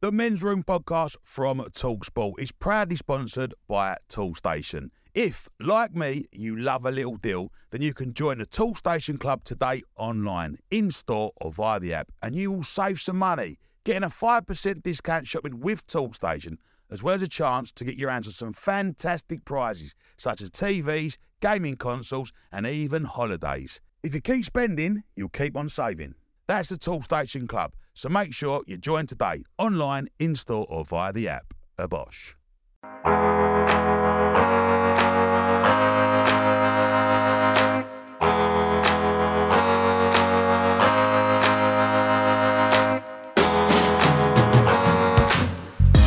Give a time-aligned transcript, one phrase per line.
[0.00, 4.90] The Men's Room podcast from Talksport is proudly sponsored by Toolstation.
[5.14, 9.42] If, like me, you love a little deal, then you can join the Toolstation Club
[9.42, 14.04] today online, in store, or via the app, and you will save some money, getting
[14.04, 16.58] a 5% discount shopping with Toolstation,
[16.92, 20.50] as well as a chance to get your hands on some fantastic prizes, such as
[20.52, 23.80] TVs, gaming consoles, and even holidays.
[24.04, 26.14] If you keep spending, you'll keep on saving.
[26.46, 31.12] That's the Toolstation Club, so make sure you join today, online, in store, or via
[31.12, 31.52] the app.
[31.78, 32.37] A Bosch.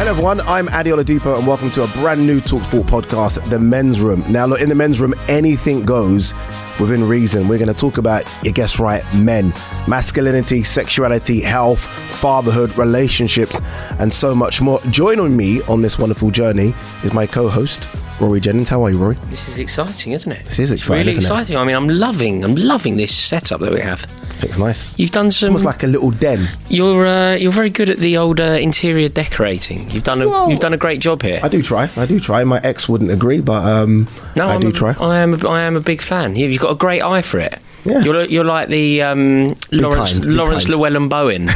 [0.02, 4.02] Hello everyone, I'm Ade Oladipo and welcome to a brand new TalkSport podcast, The Men's
[4.02, 4.24] Room.
[4.28, 6.34] Now look, in The Men's Room, anything goes
[6.80, 7.48] within reason.
[7.48, 9.54] We're going to talk about, you guess right, men,
[9.88, 11.82] masculinity, sexuality, health,
[12.20, 13.62] fatherhood, relationships,
[14.00, 14.80] and so much more.
[14.90, 17.88] Joining me on this wonderful journey is my co-host,
[18.20, 18.70] Rory Jennings.
[18.70, 19.20] How are you, Rory?
[19.26, 20.46] This is exciting, isn't it?
[20.46, 21.28] This is It's exciting, really isn't it?
[21.28, 21.58] exciting.
[21.58, 24.08] I mean, I'm loving, I'm loving this setup that we have.
[24.44, 24.98] It's nice.
[25.00, 25.48] You've done some.
[25.48, 26.48] It's almost like a little den.
[26.70, 29.90] you're uh, you're very good at the old uh, interior decorating.
[29.90, 31.40] You've done a Well, you've done a great job here.
[31.44, 31.90] I do try.
[31.96, 32.44] I do try.
[32.44, 34.96] My ex wouldn't agree, but um, no, I I'm do a- try.
[35.00, 36.36] I am a, I am a big fan.
[36.36, 37.58] You- You've got a great eye for it.
[37.84, 38.02] Yeah.
[38.04, 40.66] You're you're like the um, Laurence kind, Laurence.
[40.68, 41.56] Llewelyn Bowen of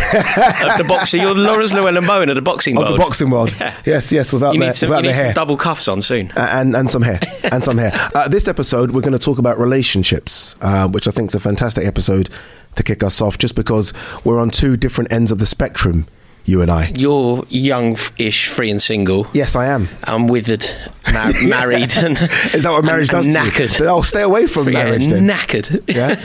[0.80, 1.22] the boxing.
[1.22, 2.95] You're Laurence Llewelyn Bowen of the boxing Of world.
[2.95, 3.55] the boxing world.
[3.59, 3.75] Yeah.
[3.86, 5.25] Yes, yes, without You the, need some, without you need hair.
[5.27, 6.31] some double cuffs on soon.
[6.36, 7.92] and and some hair and some hair.
[8.15, 11.39] Uh, this episode, we're going to talk about relationships, uh, which I think is a
[11.39, 12.30] fantastic episode
[12.75, 13.93] to kick us off, just because
[14.23, 16.08] we're on two different ends of the spectrum,
[16.45, 16.91] you and I.
[16.95, 19.27] You're young-ish, free and single.
[19.33, 19.87] Yes, I am.
[20.03, 20.65] I'm withered,
[21.11, 22.17] mar- married, and
[22.53, 23.27] Is that what marriage and, does?
[23.27, 23.69] and to you?
[23.69, 23.87] knackered.
[23.87, 25.08] I'll stay away from Yeah, marriage.
[25.08, 25.81] Then, knackered.
[25.87, 26.19] yeah.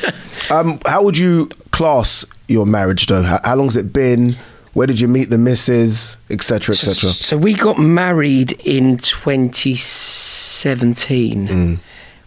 [0.55, 3.23] Um, how would you class your marriage, though?
[3.23, 4.37] How, how long's it been?
[4.73, 7.11] Where did you meet the missus, etc., etc.?
[7.11, 11.49] So we got married in 2017.
[11.49, 11.79] Mm.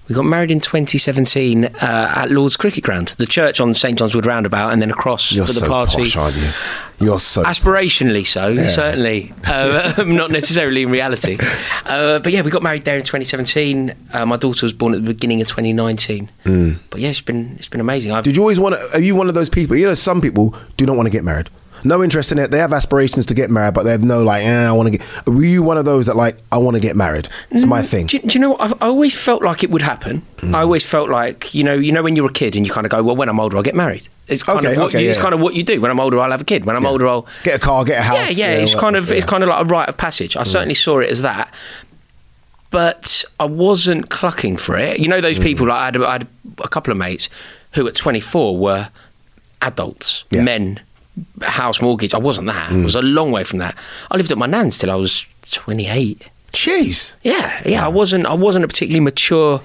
[0.09, 4.13] We got married in 2017 uh, at Lord's Cricket Ground, the church on St John's
[4.13, 6.03] Wood Roundabout, and then across You're for the so party.
[6.03, 6.49] posh, aren't you?
[6.99, 7.43] You're so.
[7.43, 9.33] Aspirationally so, certainly.
[9.45, 11.37] Uh, not necessarily in reality.
[11.85, 13.93] Uh, but yeah, we got married there in 2017.
[14.11, 16.29] Uh, my daughter was born at the beginning of 2019.
[16.89, 18.11] But yeah, it's been it's been amazing.
[18.11, 18.25] I've, Mm.
[18.25, 18.97] Did you always want to?
[18.97, 19.75] Are you one of those people?
[19.75, 21.49] You know, some people do not want to get married.
[21.83, 22.51] No interest in it.
[22.51, 24.43] They have aspirations to get married, but they have no like.
[24.43, 25.25] Eh, I want to get.
[25.27, 26.37] Were you one of those that like?
[26.51, 27.27] I want to get married.
[27.51, 28.07] It's my thing.
[28.07, 28.61] Do, you- do you know what?
[28.61, 30.21] I've, I always felt like it would happen.
[30.37, 30.55] Mm.
[30.55, 32.85] I always felt like you know, you know, when you're a kid and you kind
[32.85, 34.07] of go, well, when I'm older, I'll get married.
[34.27, 35.21] It's kind Okay, of what okay, you, it's yeah.
[35.23, 35.81] kind of what you do.
[35.81, 36.63] When I'm older, I'll have a kid.
[36.65, 38.37] When I'm older, I'll Get a car, get a house.
[38.37, 38.55] yeah, yeah.
[38.57, 39.13] all it's kind of yeah.
[39.15, 39.17] Mm.
[39.17, 40.37] it's kind of like a rite of passage.
[40.37, 41.53] I certainly saw it as that,
[42.71, 44.99] but I wasn't clucking for it.
[44.99, 45.43] You know, those Mm.
[45.43, 45.67] people.
[45.67, 46.27] Like I had, I had
[46.59, 47.29] a couple of mates
[47.73, 48.89] who at 24 were
[49.61, 50.41] adults, Yeah.
[50.41, 50.43] Mm.
[50.45, 50.79] men,
[51.41, 52.13] house mortgage.
[52.13, 52.71] I wasn't that.
[52.71, 53.75] I was a long way from that.
[54.11, 56.27] I lived at my nan's till I was 28.
[56.53, 57.15] Jeez.
[57.23, 57.83] Yeah, yeah.
[57.85, 58.25] I wasn't.
[58.25, 59.61] I wasn't a particularly mature.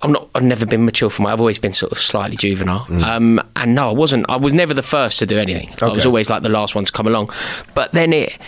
[0.00, 0.28] I'm not.
[0.34, 1.32] I've never been mature for my.
[1.32, 2.86] I've always been sort of slightly juvenile.
[3.04, 4.26] Um, and no, I wasn't.
[4.28, 5.74] I was never the first to do anything.
[5.82, 7.30] I was always like the last one to come along.
[7.74, 8.38] But then it,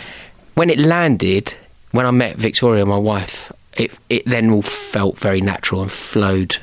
[0.55, 1.55] when it landed,
[1.91, 6.55] when I met Victoria, my wife, it it then all felt very natural and flowed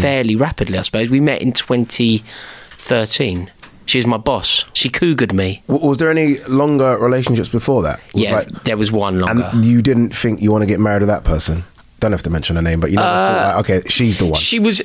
[0.00, 0.76] fairly rapidly.
[0.76, 3.50] I suppose we met in 2013.
[3.92, 4.64] She was my boss.
[4.72, 5.62] She cougared me.
[5.68, 8.00] W- was there any longer relationships before that?
[8.14, 9.50] Was Yeah, like- there was one longer.
[9.52, 11.64] and you didn't think you want to get married to that person.
[12.00, 14.24] Don't have to mention her name, but you never Uh, thought like, okay, she's the
[14.24, 14.40] one.
[14.40, 14.80] She was.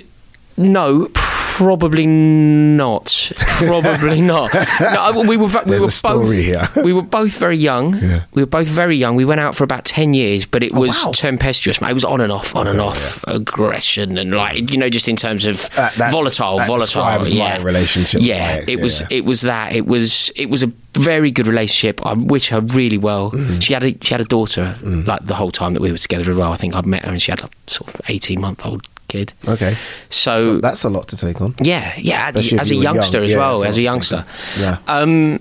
[0.58, 1.10] No,
[1.58, 3.32] probably not.
[3.36, 4.54] Probably not.
[4.54, 5.48] No, I- we were.
[5.48, 6.46] We There's were a story both.
[6.46, 6.70] here.
[6.84, 7.98] we were both very young.
[7.98, 8.24] Yeah.
[8.34, 9.16] We were both very young.
[9.16, 11.12] We went out for about ten years, but it Oh, was wow.
[11.14, 11.82] tempestuous.
[11.82, 15.16] It was on and off, on and off aggression, and like you know, just in
[15.16, 17.28] terms of Uh, that- volatile, that volatile.
[17.28, 19.02] yeah, relationship Yeah, it was.
[19.02, 19.08] yeah.
[19.12, 19.74] It was that.
[19.76, 20.32] It was.
[20.36, 22.06] It was a very good relationship.
[22.06, 23.32] I wish her really well.
[23.32, 23.62] Mm.
[23.62, 26.30] She had a she had a daughter like the whole time that we were together
[26.32, 26.52] as well.
[26.52, 29.34] I think I'd met her and she had a sort of eighteen month old kid.
[29.48, 29.78] okay,
[30.10, 31.56] So, so that's a lot to take on.
[31.62, 33.26] yeah, yeah, Especially as a you youngster young.
[33.26, 34.26] as Yeah, well, as a youngster.
[34.60, 34.78] Yeah.
[34.88, 35.40] Um,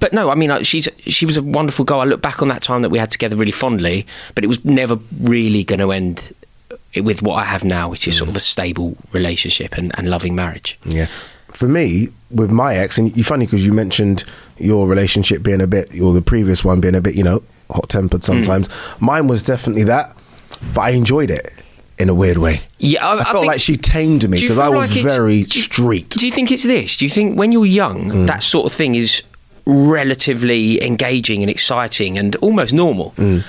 [0.00, 2.00] but no, I mean, like, she's she was a wonderful girl.
[2.00, 4.64] I look back on that time that we had together really fondly, but it was
[4.64, 6.32] never really going to end
[7.02, 8.18] with what I have now, which is Mm.
[8.18, 10.78] sort of a stable relationship and, and loving marriage.
[10.84, 11.06] Yeah.
[11.52, 14.22] for me, with my ex, and you're funny because you mentioned
[14.58, 17.88] your relationship being a bit, or the previous one being a bit, you know, hot
[17.88, 18.68] tempered sometimes.
[19.00, 20.16] Mine was definitely that,
[20.74, 21.52] but I enjoyed it
[21.98, 22.60] in a weird way.
[22.78, 25.42] Yeah, I, I, I felt think- like she tamed me because I was like very
[25.44, 26.10] do street.
[26.10, 26.96] Do you think it's this?
[26.96, 28.26] Do you think when you're young, Mm.
[28.26, 29.22] that sort of thing is
[29.66, 33.12] relatively engaging and exciting and almost normal?
[33.16, 33.44] Mm.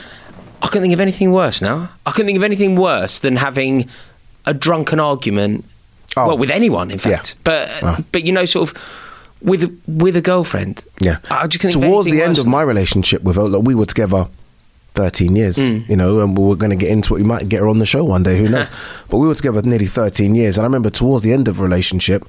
[0.61, 1.89] I can't think of anything worse now.
[2.05, 3.89] I can't think of anything worse than having
[4.45, 5.63] a drunken argument.
[6.17, 6.27] Oh.
[6.27, 7.35] Well, with anyone, in fact.
[7.35, 7.41] Yeah.
[7.43, 7.99] But Ah.
[8.11, 8.77] but you know, sort of
[9.41, 10.81] with with a girlfriend.
[10.99, 11.17] Yeah.
[11.29, 14.27] I just Towards the end of my relationship with her, like, we were together
[14.95, 15.87] 13 years, Mm.
[15.89, 17.19] you know, and we were going to get into it.
[17.19, 18.69] We might get her on the show one day, who knows?
[19.09, 20.57] but we were together nearly 13 years.
[20.57, 22.25] And I remember towards the end of the relationship,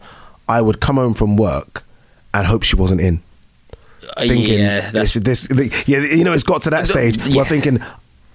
[0.48, 1.84] I would come home from work
[2.34, 3.20] and hope she wasn't in.
[4.16, 5.48] Uh, Thinking, yeah, this, this,
[5.86, 7.36] yeah, you know, it's got to that stage yeah.
[7.36, 7.80] where thinking,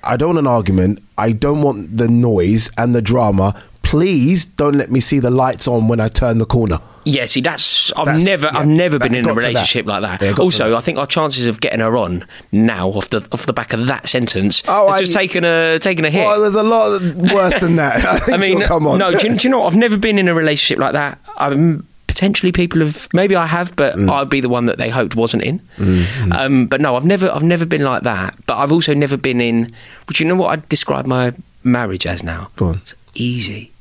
[0.04, 1.00] I don't want an argument.
[1.18, 3.60] I don't want the noise and the drama.
[3.96, 6.80] Please don't let me see the lights on when I turn the corner.
[7.06, 9.38] Yeah, see, that's I've That's- never yeah, I've never been in a to that.
[9.48, 10.22] relationship like that.
[10.22, 10.76] Yeah, it got to also, that.
[10.78, 13.86] I think our chances of getting her on now off the off the back of
[13.88, 16.26] that sentence Oh, has I- just taken a taken a hit.
[16.28, 17.00] Oh, there's a lot
[17.32, 18.04] worse than that.
[18.30, 18.98] I, I mean, come on.
[19.00, 19.68] no, do you, do you know what?
[19.72, 21.20] I've never been in a relationship like that.
[21.38, 23.08] I'm, potentially, people have.
[23.14, 24.10] Maybe I have, but Mm.
[24.12, 25.60] I'd be the one that they hoped wasn't in.
[25.78, 26.32] Mm-hmm.
[26.34, 28.36] Um, but no, I've never, I've never been like that.
[28.48, 29.72] But I've also never been in.
[30.08, 31.34] Would you know what I'd describe my
[31.64, 32.50] marriage as now?
[32.56, 32.76] Go on.
[32.84, 33.72] It's easy.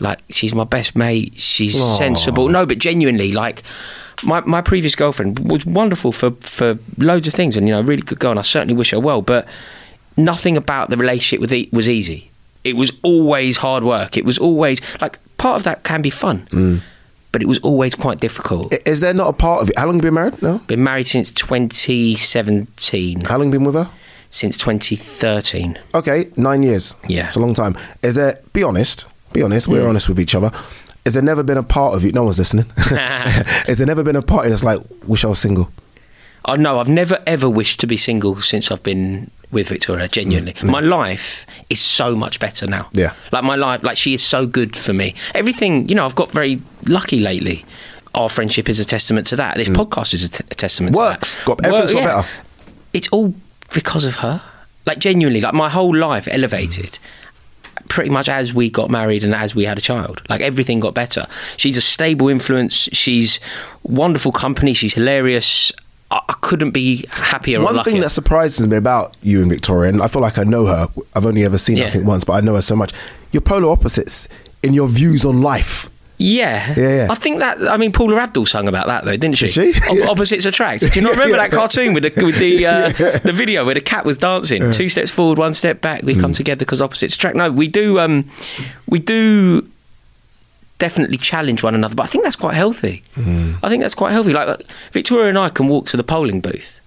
[0.00, 1.34] Like she's my best mate.
[1.40, 1.96] She's Aw.
[1.96, 2.48] sensible.
[2.48, 3.62] No, but genuinely, like
[4.24, 7.84] my my previous girlfriend was wonderful for for loads of things, and you know, a
[7.84, 8.30] really good girl.
[8.32, 9.22] And I certainly wish her well.
[9.22, 9.46] But
[10.16, 12.30] nothing about the relationship with it was easy.
[12.64, 14.16] It was always hard work.
[14.16, 16.80] It was always like part of that can be fun, Mm.
[17.30, 18.72] but it was always quite difficult.
[18.86, 19.78] Is there not a part of it?
[19.78, 20.40] How long have you been married?
[20.42, 20.58] No.
[20.66, 23.90] Been married since 2017, How long have you been with her?
[24.30, 25.78] since 2013.
[25.94, 26.94] Okay, nine years.
[27.08, 27.26] Yeah.
[27.26, 27.76] it's a long time.
[28.02, 28.40] Is there?
[28.52, 29.04] Be honest.
[29.34, 29.66] Be honest.
[29.68, 29.72] Mm.
[29.72, 30.50] We're honest with each other.
[31.04, 32.12] Has there never been a part of you?
[32.12, 32.64] No one's listening.
[32.76, 35.68] Has there never been a part that's like, wish I was single?
[36.46, 40.08] Oh no, I've never ever wished to be single since I've been with Victoria.
[40.08, 42.84] Genuinely, my life is so much better now.
[42.84, 43.12] Mm, Yeah.
[43.32, 45.14] like my life, like she is so good for me.
[45.34, 47.64] Everything, you know, I've got very lucky lately.
[48.14, 49.56] Our friendship is a testament to that.
[49.56, 50.98] This podcast is a, t- a testament Mm.
[50.98, 51.34] Works.
[51.34, 51.46] to that.
[51.46, 52.28] Got- everything's got better.
[52.92, 53.34] It's all
[53.74, 54.40] because of her.
[54.86, 56.98] Like genuinely, like my whole life elevated.
[57.88, 60.94] Pretty much as we got married and as we had a child, like everything got
[60.94, 61.26] better.
[61.56, 62.88] She's a stable influence.
[62.92, 63.40] She's
[63.82, 64.74] wonderful company.
[64.74, 65.70] She's hilarious.
[66.10, 67.60] I, I couldn't be happier.
[67.60, 70.66] One thing that surprises me about you and Victoria, and I feel like I know
[70.66, 70.88] her.
[71.14, 72.92] I've only ever seen her, I think once, but I know her so much.
[73.32, 74.28] You're polar opposites
[74.62, 75.88] in your views on life.
[76.16, 76.74] Yeah.
[76.76, 77.06] Yeah, yeah.
[77.10, 77.66] I think that.
[77.68, 79.48] I mean, Paula Abdul sung about that though, didn't she?
[79.48, 79.72] She?
[79.92, 80.06] Yeah.
[80.08, 80.80] Opposites attract.
[80.82, 82.88] Do you not remember that cartoon with the with the uh,
[83.18, 84.70] the video where the cat was dancing?
[84.70, 86.02] Two steps forward, one step back.
[86.02, 86.20] We Mm.
[86.20, 87.36] come together because opposites attract.
[87.36, 87.98] No, we do.
[87.98, 88.30] Um,
[88.86, 89.68] we do
[90.78, 93.02] definitely challenge one another, but I think that's quite healthy.
[93.16, 93.58] Mm.
[93.62, 94.32] I think that's quite healthy.
[94.32, 94.60] Like
[94.92, 96.80] Victoria and I can walk to the polling booth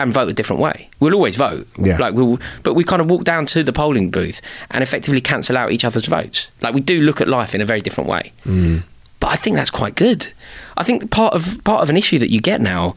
[0.00, 0.88] and vote a different way.
[1.00, 1.66] We'll always vote.
[1.78, 1.98] Yeah.
[1.98, 4.40] Like we'll, but we kind of walk down to the polling booth
[4.70, 6.48] and effectively cancel out each other's votes.
[6.60, 8.32] Like we do look at life in a very different way.
[8.44, 8.84] Mm.
[9.20, 10.32] But I think that's quite good.
[10.76, 12.94] I think part of part of an issue that you get now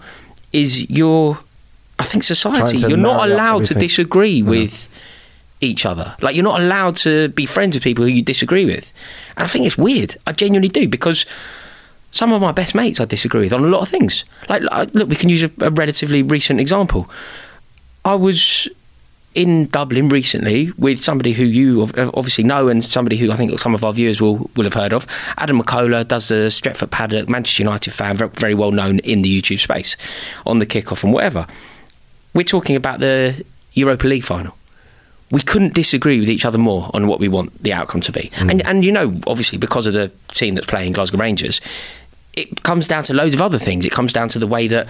[0.54, 1.40] is your
[1.98, 4.88] I think society you're not allowed to disagree with
[5.62, 6.16] each other.
[6.22, 8.92] Like you're not allowed to be friends with people who you disagree with.
[9.38, 10.18] And I think it's weird.
[10.28, 11.26] I genuinely do because
[12.12, 14.26] some of my best mates I disagree with on a lot of things.
[14.50, 14.62] Like,
[14.94, 17.10] look, we can use a, a relatively recent example.
[18.04, 18.68] I was
[19.34, 23.58] in Dublin recently with somebody who you uh, obviously know and somebody who I think
[23.60, 25.08] some of our viewers will, will have heard of.
[25.38, 29.42] Adam McKola does the Stretford Paddock, Manchester United fan, very, very well known in the
[29.42, 29.96] YouTube space
[30.46, 31.48] on the kickoff and whatever.
[32.34, 34.56] We're talking about the Europa League final
[35.32, 38.30] we couldn't disagree with each other more on what we want the outcome to be.
[38.36, 38.52] Mm.
[38.52, 41.62] And and you know, obviously, because of the team that's playing Glasgow Rangers,
[42.34, 43.86] it comes down to loads of other things.
[43.86, 44.88] It comes down to the way that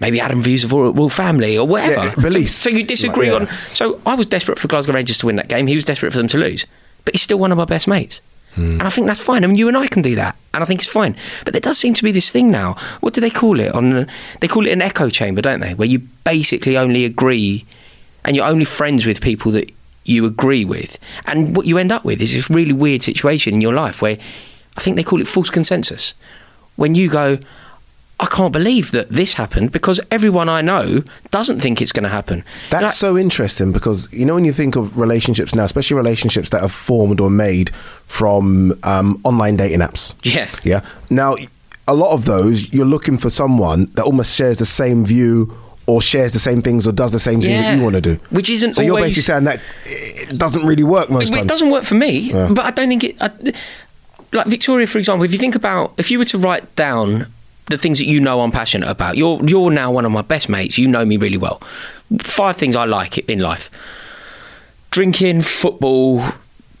[0.00, 2.06] maybe Adam views the royal, family or whatever.
[2.06, 2.54] Yeah, beliefs.
[2.54, 3.54] So, so you disagree Like, yeah.
[3.54, 3.74] on.
[3.74, 5.66] So I was desperate for Glasgow Rangers to win that game.
[5.66, 6.66] He was desperate for them to lose.
[7.04, 8.20] But he's still one of my best mates.
[8.54, 8.72] Hmm.
[8.72, 9.44] And I think that's fine.
[9.44, 11.16] I mean, you and I can do that, and I think it's fine.
[11.44, 12.76] But there does seem to be this thing now.
[13.00, 13.72] What do they call it?
[13.74, 14.06] On
[14.40, 15.72] they call it an echo chamber, don't they?
[15.74, 17.64] Where you basically only agree
[18.24, 19.72] and you're only friends with people that
[20.04, 20.98] you agree with.
[21.26, 24.18] And what you end up with is this really weird situation in your life where
[24.76, 26.12] I think they call it false consensus.
[26.76, 27.38] When you go,
[28.20, 32.08] I can't believe that this happened because everyone I know doesn't think it's going to
[32.08, 32.44] happen.
[32.70, 36.50] That's Like- so interesting because you know when you think of relationships now, especially relationships
[36.50, 37.70] that are formed or made
[38.06, 40.14] from um, online dating apps.
[40.22, 40.48] Yeah.
[40.62, 40.80] Yeah.
[41.10, 41.36] Now,
[41.88, 45.52] a lot of those you're looking for someone that almost shares the same view
[45.86, 48.14] or shares the same things or does the same things that you want to do.
[48.30, 51.82] Which isn't so you're basically saying that it doesn't really work most it doesn't work
[51.82, 52.50] for me, Yeah.
[52.54, 53.16] but I don't think it.
[53.20, 53.30] I,
[54.32, 57.26] like Victoria, for example, if you think about if you were to write down
[57.66, 60.48] the things that you know I'm passionate about, you're you're now one of my best
[60.48, 60.78] mates.
[60.78, 61.60] You know me really well.
[62.20, 63.70] Five things I like in life:
[64.90, 66.22] drinking, football,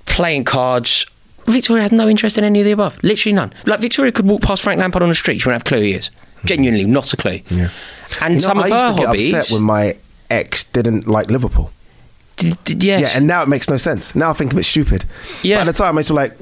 [0.06, 1.06] playing cards.
[1.46, 3.02] Victoria has no interest in any of the above.
[3.02, 3.52] Literally none.
[3.66, 5.78] Like Victoria could walk past Frank Lampard on the street, she wouldn't have a clue
[5.80, 6.08] who he is.
[6.08, 6.46] Mm-hmm.
[6.46, 7.40] Genuinely, not a clue.
[7.48, 7.68] Yeah.
[8.20, 9.34] And You know, some I of used her hobbies.
[9.34, 9.96] upset when my
[10.30, 11.72] ex didn't like Liverpool.
[12.36, 13.00] d- d- yes.
[13.12, 14.14] Yeah, and now it makes no sense.
[14.14, 15.04] Now I think a bit stupid.
[15.42, 15.56] Yeah.
[15.58, 16.36] But at the time, I used to like,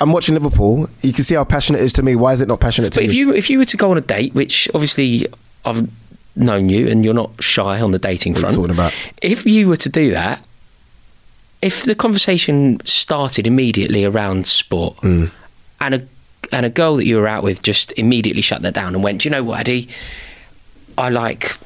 [0.00, 0.88] I'm watching Liverpool.
[1.02, 2.16] You can see how passionate it is to me.
[2.16, 3.10] Why is it not passionate to But you?
[3.10, 5.26] if you if you were to go on a date, which obviously
[5.64, 5.88] I've
[6.36, 8.54] known you and you're not shy on the dating What front.
[8.56, 8.92] talking about?
[9.22, 10.40] If you were to do that,
[11.62, 15.30] if the conversation started immediately around sport Mm.
[15.80, 16.02] and a
[16.52, 19.22] and a girl that you were out with just immediately shut that down and went,
[19.22, 19.88] Do you know what, Eddie?
[20.98, 21.56] I like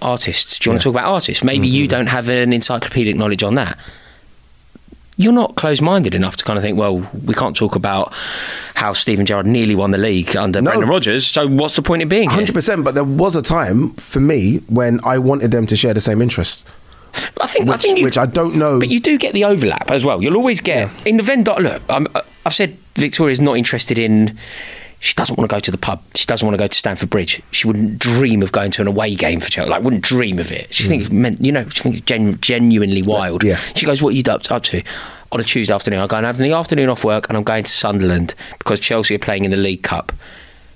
[0.00, 0.58] artists.
[0.58, 1.42] Do you want to talk about artists?
[1.42, 1.74] Maybe Mm-hmm.
[1.76, 3.78] you don't have an encyclopedic knowledge on that
[5.16, 8.12] you're not closed-minded enough to kind of think, well, we can't talk about
[8.74, 10.70] how Steven Gerrard nearly won the league under No.
[10.70, 11.26] Brendan Rodgers.
[11.26, 12.38] So what's the point in being here?
[12.38, 15.92] Hundred percent, but there was a time for me when I wanted them to share
[15.94, 16.64] the same interests,
[17.40, 18.78] I think, I which, think you, which I don't know.
[18.80, 20.22] but you do get the overlap as well.
[20.22, 21.44] You'll always get in the Venn.
[21.44, 24.38] Look, I'm, uh, I've said Victoria's not interested in.
[25.02, 26.00] She doesn't want to go to the pub.
[26.14, 27.42] She doesn't want to go to Stamford Bridge.
[27.50, 29.68] She wouldn't dream of going to an away game for Chelsea.
[29.68, 30.72] Like, wouldn't dream of it.
[30.72, 33.42] She thinks, meant, you know, she thinks it's genu- genuinely wild.
[33.42, 33.48] Mm.
[33.48, 33.56] Yeah.
[33.74, 34.80] She goes, "What are you up, up to?"
[35.32, 37.64] On a Tuesday afternoon, I go and have the afternoon off work, and I'm going
[37.64, 40.12] to Sunderland because Chelsea are playing in the League Cup.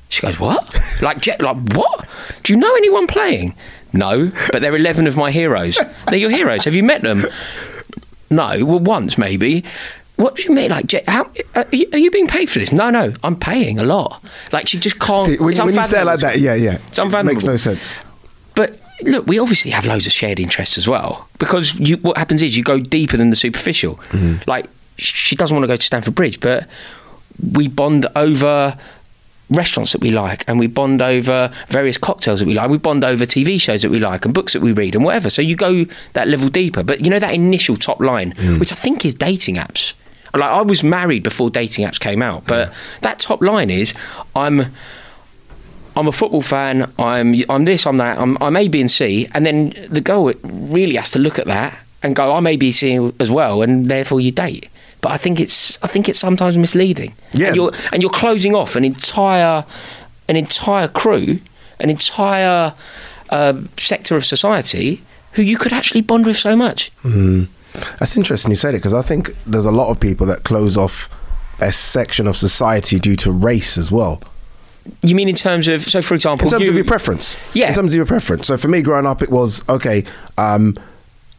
[0.08, 0.74] She goes, "What?
[1.02, 2.08] like, Je- like what?
[2.42, 3.54] Do you know anyone playing?"
[3.92, 5.78] No, but they're eleven of my heroes.
[6.08, 6.64] They're your heroes.
[6.64, 7.26] Have you met them?
[8.28, 9.62] No, well, once maybe.
[10.16, 10.70] What do you mean?
[10.70, 12.72] Like, how are you, are you being paid for this?
[12.72, 14.22] No, no, I'm paying a lot.
[14.50, 15.26] Like, she just can't.
[15.26, 17.34] See, when, it's when you say it like that, yeah, yeah, It's unfathomable.
[17.34, 17.94] makes no sense.
[18.54, 22.40] But look, we obviously have loads of shared interests as well because you, what happens
[22.42, 23.96] is you go deeper than the superficial.
[24.10, 24.48] Mm-hmm.
[24.48, 26.66] Like she doesn't want to go to Stamford Bridge, but
[27.52, 28.78] we bond over
[29.50, 33.04] restaurants that we like and we bond over various cocktails that we like we bond
[33.04, 35.54] over TV shows that we like and books that we read and whatever so you
[35.54, 38.58] go that level deeper but you know that initial top line Mm.
[38.58, 39.92] which I think is dating apps
[40.38, 43.94] like I was married before dating apps came out but that top line is
[44.34, 44.72] I'm
[45.96, 46.92] I'm a football fan.
[46.98, 47.86] I'm I'm this.
[47.86, 48.18] I'm that.
[48.18, 49.28] I'm I'm A, B, and C.
[49.32, 52.70] And then the girl really has to look at that and go, I'm A, B,
[52.70, 54.68] C as well, and therefore you date.
[55.00, 57.14] But I think it's I think it's sometimes misleading.
[57.32, 57.48] Yeah.
[57.48, 59.64] And you're and you're closing off an entire
[60.28, 61.40] an entire crew,
[61.80, 62.74] an entire
[63.30, 65.02] uh, sector of society
[65.32, 66.90] who you could actually bond with so much.
[67.98, 70.76] That's interesting you said it because I think there's a lot of people that close
[70.76, 71.08] off
[71.60, 74.20] a section of society due to race as well.
[75.02, 77.68] You mean in terms of so, for example, In terms you, of your preference, Yeah.
[77.68, 78.46] In terms of your preference.
[78.46, 80.04] So for me, growing up, it was okay.
[80.38, 80.76] Um,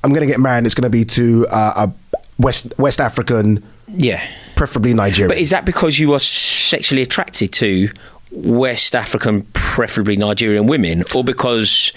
[0.04, 0.66] I'm going to get married.
[0.66, 4.26] It's going to be to uh, a West West African, yeah.
[4.56, 5.30] preferably Nigerian.
[5.30, 7.90] But is that because you are sexually attracted to
[8.32, 11.94] West African, preferably Nigerian women, or because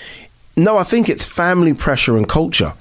[0.56, 2.74] no, I think it's family pressure and culture.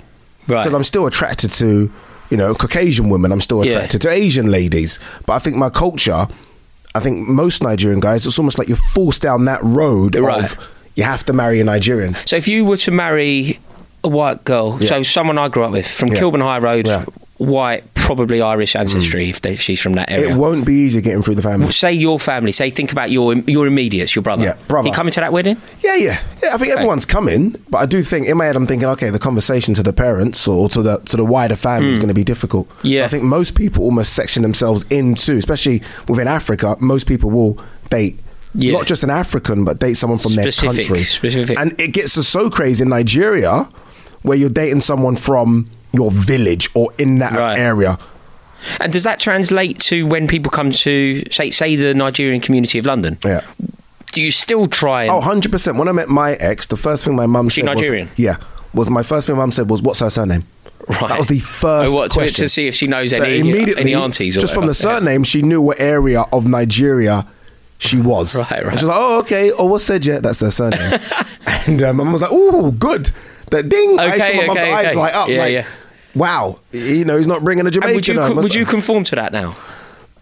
[0.50, 0.64] Right.
[0.64, 1.92] Because I'm still attracted to,
[2.30, 3.32] you know, Caucasian women.
[3.32, 3.72] I'm still Yeah.
[3.74, 5.00] attracted to Asian ladies.
[5.26, 6.28] But I think my culture,
[6.96, 10.44] I think most Nigerian guys, it's almost like you're forced down that road Right.
[10.44, 10.56] of
[10.96, 12.18] you have to marry a Nigerian.
[12.26, 13.60] So if you were to marry
[14.04, 16.20] a white girl, so someone I grew up with from Yeah.
[16.20, 17.06] Kilburn High Road, Yeah.
[17.40, 20.32] White, probably Irish ancestry, if, they, if she's from that area.
[20.32, 21.72] It won't be easy getting through the family.
[21.72, 22.52] say your family.
[22.52, 24.44] Say think about your your immediates, your brother.
[24.44, 24.88] Yeah, brother.
[24.88, 25.60] He coming to that wedding?
[25.82, 26.50] Yeah, yeah, yeah.
[26.54, 29.20] I think everyone's coming, but I do think in my head I'm thinking, okay, the
[29.20, 32.24] conversation to the parents or to the to the wider family is going to be
[32.26, 32.68] difficult.
[32.68, 32.88] Hmm.
[32.88, 33.00] Yeah.
[33.00, 36.76] so I think most people almost section themselves into, especially within Africa.
[36.80, 37.58] Most people will
[37.90, 38.20] date.
[38.54, 38.74] Yeah.
[38.74, 41.04] Not just an African, but date someone from Specific, their country.
[41.04, 41.60] specific.
[41.60, 43.70] And it gets us so crazy in Nigeria,
[44.24, 47.58] where you're dating someone from your village or in that Right.
[47.58, 47.98] area.
[48.80, 52.86] And does that translate to when people come to say say the Nigerian community of
[52.86, 53.18] London?
[53.24, 53.42] Yeah.
[54.12, 55.78] Do you still try and Oh, 100%.
[55.78, 58.10] When I met my ex, the first thing my mum She said Nigerian?
[58.10, 58.20] was...
[58.20, 58.36] Yeah.
[58.74, 60.46] Was my first thing my mum said was, what's her surname?
[60.88, 61.08] Right.
[61.10, 62.44] That was the first Oh, what, to- question.
[62.46, 64.90] to see if she knows So any- immediately, any aunties or Just from the whatever.
[64.90, 65.00] Yeah.
[65.00, 67.28] surname, she knew what area of Nigeria
[67.78, 68.36] she was.
[68.36, 68.74] Right, right.
[68.74, 69.52] She's like, oh, okay.
[69.52, 70.24] Oh, what's said yet?
[70.24, 71.00] That's her surname.
[71.68, 73.12] and um, mum was like, ooh, good.
[73.52, 74.00] The ding.
[74.00, 74.96] I Okay, saw my mum's okay, eyes okay.
[74.96, 75.30] light up.
[75.30, 75.66] Yeah, like, yeah.
[76.16, 76.60] Wow.
[76.72, 78.36] You know, he's not bringing a Jamaican And would you home.
[78.38, 79.56] would you conform to that now?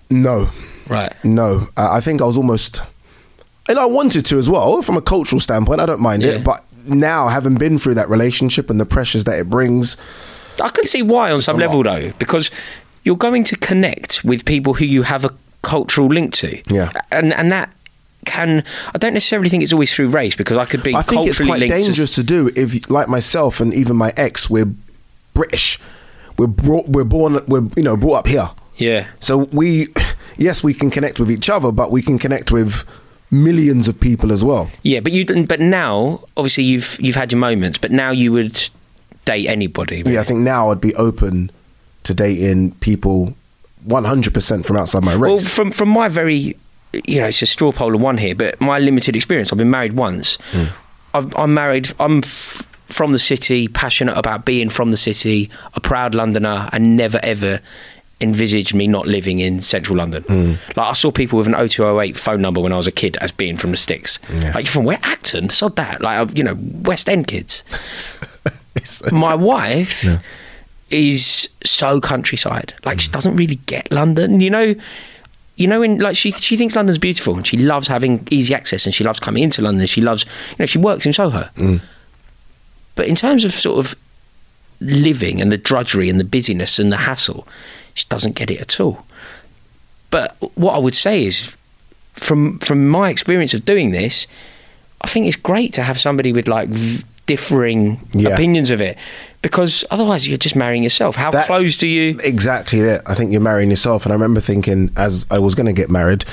[0.10, 0.50] No.
[0.88, 1.14] Right.
[1.24, 2.82] No, uh, I think I was almost,
[3.68, 5.82] and I wanted to as well from a cultural standpoint.
[5.82, 6.30] I don't mind Yeah.
[6.34, 9.98] it, but now having been through that relationship and the pressures that it brings,
[10.64, 12.50] I can see why on some level though, because
[13.04, 16.62] you're going to connect with people who you have a cultural link to.
[16.74, 16.92] Yeah.
[17.12, 17.70] And and that
[18.26, 18.64] can
[18.96, 21.40] I don't necessarily think it's always through race because I could be I think it's
[21.40, 24.74] quite dangerous to do if, like myself and even my ex, we're
[25.38, 25.80] British,
[26.38, 28.50] we're brought, we're born, we're you know brought up here.
[28.78, 29.08] Yeah.
[29.20, 29.88] So we,
[30.38, 32.84] yes, we can connect with each other, but we can connect with
[33.30, 34.70] millions of people as well.
[34.84, 35.26] Yeah, but you.
[35.46, 37.78] But now, obviously, you've you've had your moments.
[37.78, 38.70] But now you would
[39.26, 40.02] date anybody.
[40.06, 41.52] Yeah, I think now I'd be open
[42.04, 43.34] to dating people
[43.88, 45.30] 100% from outside my race.
[45.30, 46.56] Well, from from my very,
[47.06, 49.52] you know, it's a straw poll of one here, but my limited experience.
[49.52, 50.38] I've been married once.
[50.52, 50.66] Hmm.
[51.14, 51.94] I've, I'm married.
[52.00, 56.98] I'm f- from the city, passionate about being from the city, a proud Londoner, and
[56.98, 57.62] never ever
[58.20, 60.24] envisaged me not living in central London.
[60.24, 60.54] Hmm.
[60.76, 63.32] Like I saw people with an 0208 phone number when I was a kid as
[63.32, 64.20] being from the sticks.
[64.34, 64.54] Yeah.
[64.54, 65.00] Like you're from where?
[65.04, 65.50] Acton?
[65.50, 66.02] Sod that.
[66.02, 67.64] Like you know, West End kids.
[69.12, 70.06] My wife
[70.90, 72.74] is so countryside.
[72.86, 73.14] Like she hmm.
[73.14, 74.42] doesn't really get London.
[74.42, 74.76] You know,
[75.56, 78.86] you know, in like she she thinks London's beautiful and she loves having easy access
[78.86, 79.86] and she loves coming into London.
[79.86, 81.44] She loves you know she works in Soho.
[81.56, 81.78] Hmm.
[82.98, 83.96] But in terms of sort of
[84.82, 87.48] living and the drudgery and the busyness and the hassle,
[87.94, 89.06] she doesn't get it at all.
[90.10, 91.56] But what I would say is,
[92.14, 94.28] from from my experience of doing this,
[95.02, 98.30] I think it's great to have somebody with like v- differing Yeah.
[98.30, 98.98] opinions of it,
[99.42, 101.16] because otherwise you're just marrying yourself.
[101.16, 102.18] How That's close do you?
[102.24, 103.02] Exactly it.
[103.06, 104.06] I think you're marrying yourself.
[104.06, 106.24] And I remember thinking, as I was going to get married,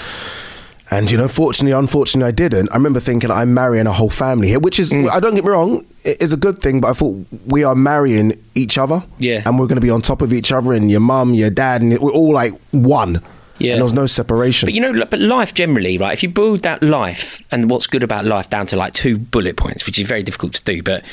[0.96, 2.68] and you know, fortunately, unfortunately, I didn't.
[2.72, 5.08] I remember thinking, I'm marrying a whole family here, which is, Mm.
[5.10, 7.74] I don't get me wrong, it is a good thing, but I thought we are
[7.74, 9.02] marrying each other.
[9.18, 9.42] Yeah.
[9.46, 11.80] And we're going to be on top of each other, and your mum, your dad,
[11.82, 13.20] and we're all like one.
[13.58, 13.72] Yeah.
[13.72, 14.66] And there was no separation.
[14.66, 16.12] But you know, but life generally, right?
[16.12, 19.56] If you build that life and what's good about life down to like two bullet
[19.56, 21.04] points, which is very difficult to do, but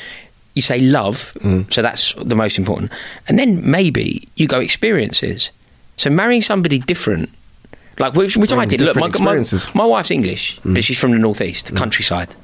[0.55, 1.71] you say love, Mm.
[1.73, 2.91] so that's the most important,
[3.27, 5.51] and then maybe you go experiences.
[5.97, 7.29] So marrying somebody different,
[8.01, 8.81] like which, which I did.
[8.81, 9.35] Look, my, my.
[9.37, 9.75] Mm.
[9.75, 12.35] my wife's English, but she's from the northeast, countryside.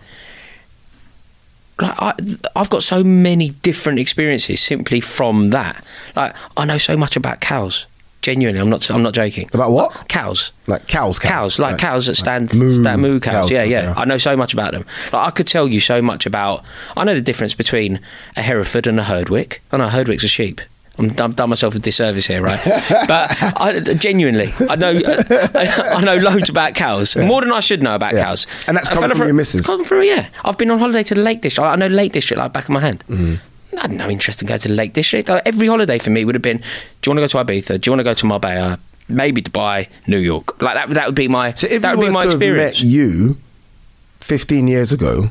[1.79, 2.13] Like I,
[2.55, 5.83] I've got so many different experiences simply from that.
[6.15, 7.85] Like I know so much about cows.
[8.23, 8.89] Genuinely, I'm not.
[8.89, 9.47] I'm not joking.
[9.53, 10.07] About what?
[10.09, 10.51] Cows.
[10.65, 11.31] like cows, cows.
[11.31, 13.33] Cows, like cows that stand, Moo stand moo cows.
[13.33, 13.69] cows, Yeah, okay.
[13.71, 13.93] yeah.
[13.95, 14.85] I know so much about them.
[15.13, 16.63] Like I could tell you so much about.
[16.97, 17.99] I know the difference between
[18.35, 19.61] a Hereford and a Herdwick.
[19.71, 20.59] I know Herdwick's a sheep.
[20.99, 22.59] I'm, I've done myself a disservice here, right?
[23.07, 27.83] but I, genuinely, I know I, I know loads about cows, more than I should
[27.83, 28.23] know about Yeah.
[28.23, 28.47] cows.
[28.67, 29.65] And that's come fella from your missus?
[29.65, 30.27] Come through, yeah.
[30.43, 31.65] I've been on holiday to the Lake District.
[31.67, 33.03] I know Lake District like back of my hand.
[33.09, 33.77] Mm-hmm.
[33.77, 35.29] I had no interest in going to the Lake District.
[35.29, 36.63] Uh, Every holiday for me would have been: Do
[37.11, 37.79] you want to go to Ibiza?
[37.81, 38.79] Do you want to go to Marbella?
[39.09, 40.59] Maybe Dubai, New York.
[40.61, 40.89] Like that.
[40.89, 41.53] That would be my.
[41.53, 42.81] So if that would be my experience.
[42.81, 43.37] met you
[44.21, 45.29] 15 years ago,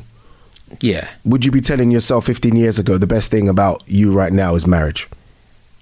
[0.79, 1.09] Yeah.
[1.25, 4.55] would you be telling yourself 15 years ago the best thing about you right now
[4.55, 5.07] is marriage?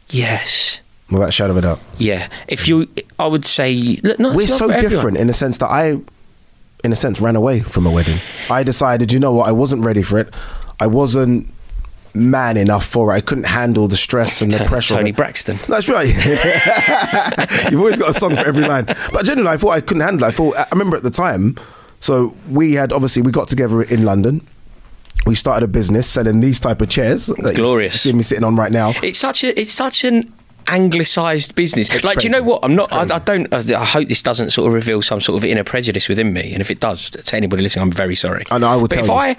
[0.10, 0.80] Yes.
[1.12, 1.80] Without a shadow of a doubt.
[1.98, 2.30] Yeah.
[2.48, 2.88] If you,
[3.20, 6.00] I would say, look, no, We're so different in the sense that I,
[6.84, 8.20] in a sense, ran away from a wedding.
[8.50, 10.34] I decided, you know what, I wasn't ready for it.
[10.80, 11.48] I wasn't
[12.16, 13.16] man enough for it.
[13.18, 14.96] I couldn't handle the stress and the Toni- pressure.
[14.96, 15.12] Toni.
[15.12, 15.60] Braxton.
[15.68, 16.08] That's right.
[17.72, 18.86] You've always got a song for every man.
[18.86, 20.30] But generally, I thought I couldn't handle it.
[20.30, 21.56] I thought, I remember at the time,
[22.00, 24.48] so we had, obviously, we got together in London.
[25.26, 27.28] We started a business selling these type of chairs.
[27.56, 28.02] Glorious.
[28.02, 28.94] see me sitting on right now.
[29.02, 30.32] It's such a, it's such an
[30.68, 31.94] anglicised business.
[31.94, 32.60] It's like, do you know what?
[32.64, 32.92] I'm not.
[32.94, 33.52] I, I don't.
[33.54, 36.52] I hope this doesn't sort of reveal some sort of inner prejudice within me.
[36.54, 38.44] And if it does, to anybody listening, I'm very sorry.
[38.52, 39.22] I know, I will But if tell you.
[39.22, 39.38] I,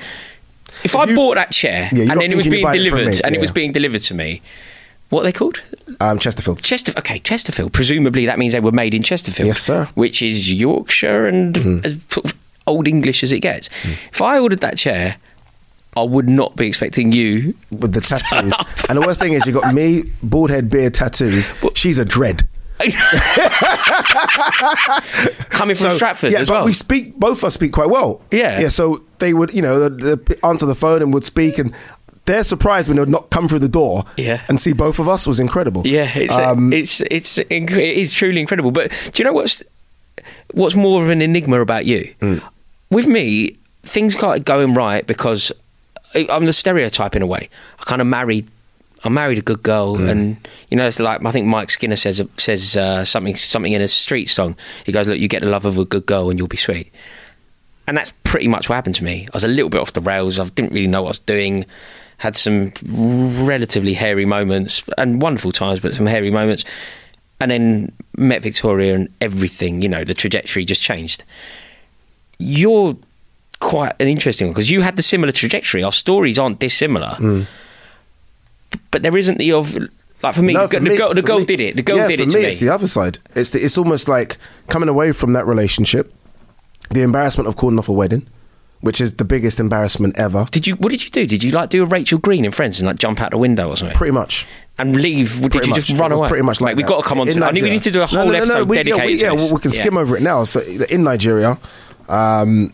[0.85, 3.21] if, I you- bought that chair Yeah, and then it was being you're it delivered,
[3.25, 4.43] and it was being delivered to me,
[5.09, 5.63] what are they called?
[6.01, 6.63] Um, Chesterfield.
[6.63, 6.99] Chesterfield.
[6.99, 7.73] Okay, Chesterfield.
[7.73, 9.47] Presumably that means they were made in Chesterfield.
[9.47, 9.85] Yes, sir.
[9.85, 10.01] Mm-hmm.
[10.01, 12.35] Which is Yorkshire and as sort
[12.67, 13.69] old English as it gets.
[13.83, 13.97] Mm.
[14.13, 15.17] If I ordered that chair,
[15.97, 17.55] I would not be expecting you.
[17.71, 18.53] with the tattoos.
[18.89, 21.51] And the worst thing is, you got me, bald head, beard, tattoos.
[21.75, 22.47] She's a dread.
[25.51, 26.65] Coming from Stratford yeah, as but well.
[26.67, 27.15] we speak.
[27.17, 28.21] Both of us speak quite well.
[28.31, 28.61] Yeah.
[28.61, 28.69] yeah.
[28.69, 31.73] So they would, you know, the, the, answer the phone and would speak, and
[32.27, 34.05] they're surprised when they'd not come through the door.
[34.19, 34.43] Yeah.
[34.49, 35.87] and see both of us was incredible.
[35.87, 38.71] Yeah, it's Um, it's it's inc- it is truly incredible.
[38.73, 39.63] But do you know what's
[40.53, 42.15] what's more of an enigma about you?
[42.21, 42.43] Mm.
[42.91, 45.51] With me, things got going right because
[46.15, 47.49] I'm the stereotype in a way.
[47.81, 48.49] I kind of married.
[49.05, 50.09] I married a good girl, Mm.
[50.11, 53.83] and you know, it's like I think Mike Skinner says says uh, something something in
[53.83, 54.57] a street song.
[54.85, 56.93] He goes, "Look, you get the love of a good girl, and you'll be sweet."
[57.87, 59.27] And that's pretty much what happened to me.
[59.33, 60.39] I was a little bit off the rails.
[60.41, 61.67] I didn't really know what I was doing.
[62.19, 62.73] Had some
[63.47, 66.65] relatively hairy moments and wonderful times, but some hairy moments.
[67.39, 71.23] And then met Victoria, and everything, you know, the trajectory just changed.
[72.39, 72.97] You're
[73.61, 75.83] quite an interesting one because you had the similar trajectory.
[75.83, 77.17] Our stories aren't dissimilar,
[78.91, 79.75] but there isn't the of
[80.23, 80.55] like for me.
[80.55, 81.77] no, the, for the me- girl, the girl me- did it.
[81.77, 82.49] The girl yeah, did for it to me, me.
[82.49, 83.19] It's the other side.
[83.35, 84.39] It's the, it's almost like
[84.69, 86.13] coming away from that relationship,
[86.91, 88.27] the embarrassment of calling off a wedding,
[88.81, 90.47] which is the biggest embarrassment ever.
[90.51, 90.77] Did you?
[90.77, 91.27] What did you do?
[91.27, 93.69] Did you like do a Rachel Green in Friends and like jump out the window
[93.69, 93.97] or something?
[93.97, 94.47] Pretty much.
[94.79, 95.41] and leave?
[95.41, 95.85] Did Pretty you much.
[95.87, 96.29] just run It away?
[96.29, 97.45] Pretty much like Mate, we got to come on to.
[97.45, 99.07] I need, we need to do a whole no, no, no, episode we, yeah, dedicated
[99.07, 99.51] we, yeah, to this.
[99.51, 99.81] we- we can Yeah.
[99.81, 100.45] skim over it now.
[100.45, 101.59] So in Nigeria,
[102.09, 102.73] um,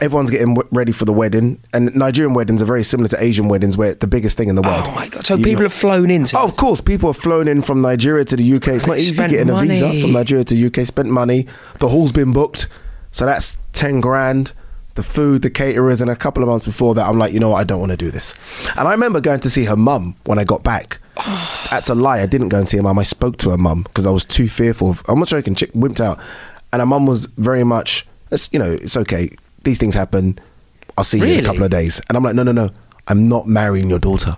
[0.00, 3.48] everyone's getting w- ready for the wedding, and Nigerian weddings are very similar to Asian
[3.48, 4.84] weddings, where it's the biggest thing in the oh world.
[4.88, 5.26] Oh my god!
[5.26, 6.38] So You people know- have flown into.
[6.38, 8.68] Oh, of course, people have flown in from Nigeria to the UK.
[8.68, 10.86] It's not easy getting a visa from Nigeria to the UK.
[10.86, 11.46] Spent money.
[11.78, 12.68] The hall's been booked,
[13.10, 14.52] so that's ten grand.
[14.96, 17.50] The food, the caterers, and a couple of months before that, I'm like, you know
[17.50, 18.34] what, I don't want to do this.
[18.76, 20.98] And I remember going to see her mum when I got back.
[21.70, 22.20] That's a lie.
[22.20, 22.98] I didn't go and see her mum.
[22.98, 24.90] I spoke to her mum because I was too fearful.
[24.90, 25.54] Of, I'm not sure joking.
[25.54, 26.18] Chick wimped out,
[26.72, 28.04] and her mum was very much,
[28.50, 29.30] you know, it's okay.
[29.64, 30.38] These things happen.
[30.96, 32.00] I'll see you in a couple of days.
[32.08, 32.70] And I'm like, no, no, no.
[33.08, 34.36] I'm not marrying your daughter.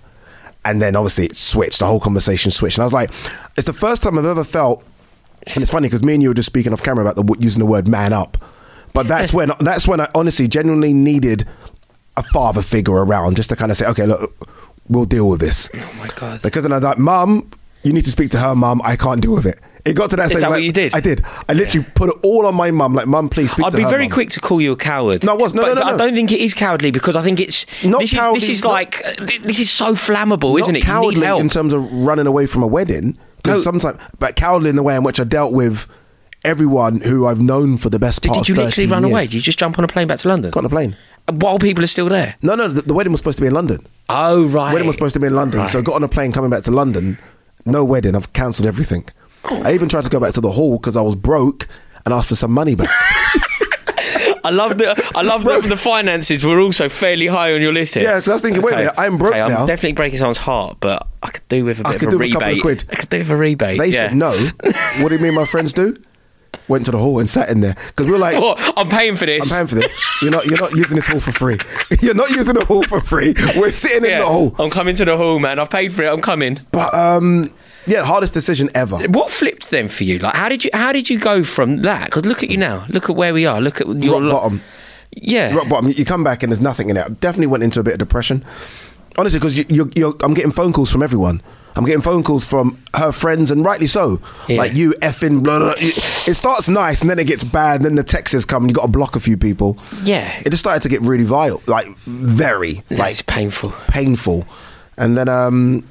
[0.65, 1.81] And then obviously it switched.
[1.81, 2.79] The whole conversation switched.
[2.79, 3.11] And I was like,
[3.57, 4.85] it's the first time I've ever felt.
[5.47, 7.61] And it's funny because me and you were just speaking off camera about the, using
[7.61, 8.39] the word man up.
[8.95, 11.47] But that's when that's when I honestly genuinely needed
[12.17, 14.35] a father figure around just to kind of say, okay, look,
[14.89, 15.69] we'll deal with this.
[15.75, 16.43] Oh my god!
[16.43, 17.51] Because then I was like, Mum,
[17.83, 18.81] you need to speak to her, Mum.
[18.85, 19.59] I can't deal with it.
[19.85, 20.37] It got to that stage.
[20.37, 20.95] Is that like, what you did?
[20.95, 21.25] I did.
[21.49, 22.95] I literally put it all on my mum.
[22.95, 25.25] Like, Mum, please speak I'd be very Mum." quick to call you a coward.
[25.25, 25.55] No, I was.
[25.55, 25.95] No, but, no, no, but no.
[25.95, 28.63] I don't think it is cowardly because I think it's Not this is this is
[28.63, 29.03] not- like
[29.43, 30.83] this is so flammable, isn't it?
[30.85, 33.19] Cowardly in terms of running away from a wedding.
[33.43, 33.73] Because No.
[33.73, 35.89] sometimes, but cowardly in the way in which I dealt with
[36.45, 39.13] everyone who I've known for the best did, part did you literally run years.
[39.13, 39.23] away?
[39.23, 40.97] Did you just jump on a plane back to London Got on a plane.
[41.29, 42.37] while people are still there?
[42.43, 43.85] No, no, the, the wedding was supposed to be in London.
[44.09, 44.69] Oh right.
[44.71, 46.51] The wedding was supposed to be in London, so I got on a plane coming
[46.51, 47.19] back to London.
[47.67, 48.15] No wedding.
[48.15, 49.05] I've cancelled everything.
[49.45, 51.67] I even tried to go back to the hall because I was broke
[52.05, 52.89] and asked for some money back.
[54.45, 55.01] I love that.
[55.15, 58.03] I love that the finances were also fairly high on your list here.
[58.03, 59.41] Yeah, 'cause I was thinking, wait a minute, I'm broke okay.
[59.41, 62.15] I'm definitely breaking someone's heart, but I could do with a I bit could of
[62.15, 62.63] a do with a couple of rebate.
[62.63, 62.85] quid.
[62.91, 63.79] I could do with a rebate.
[63.79, 64.09] They yeah.
[64.09, 64.33] said no.
[65.01, 65.97] what do you mean, my friends do?
[66.69, 68.59] Went to the hall and sat in there because we are like, What?
[68.77, 69.51] I'm paying for this.
[69.51, 70.01] I'm paying for this.
[70.23, 70.45] You're not.
[70.47, 71.59] You're not using this hall for free.
[72.01, 73.35] You're not using the hall for free.
[73.57, 74.19] We're sitting in yeah.
[74.21, 74.55] the hall.
[74.59, 75.59] I'm coming to the hall, man.
[75.59, 76.09] I've paid for it.
[76.13, 76.61] I'm coming.
[76.71, 77.55] But um,
[77.87, 78.99] yeah, hardest decision ever.
[79.09, 80.19] What flipped then for you?
[80.19, 82.07] Like, how did you how did you go from that?
[82.07, 82.87] Because look at you now.
[82.89, 83.61] Look at where we are.
[83.61, 84.61] Look at your Rock lo- bottom.
[85.15, 85.55] Yeah.
[85.55, 85.91] Rock bottom.
[85.91, 87.05] You come back and there's nothing in it.
[87.05, 88.45] I definitely went into a bit of depression.
[89.19, 91.43] Honestly, because you, you're, you're, I'm getting phone calls from everyone.
[91.77, 94.21] I'm getting phone calls from her friends, and rightly so.
[94.49, 94.57] Yeah.
[94.59, 95.75] Like you effing blah, blah, blah.
[95.79, 97.77] It starts nice, and then it gets bad.
[97.77, 99.77] And then the texts come, and you got to block a few people.
[100.03, 100.31] Yeah.
[100.45, 103.75] it just started to get really vile, like very, Yeah, like it's painful.
[103.89, 104.47] painful.
[104.99, 105.85] And then, um,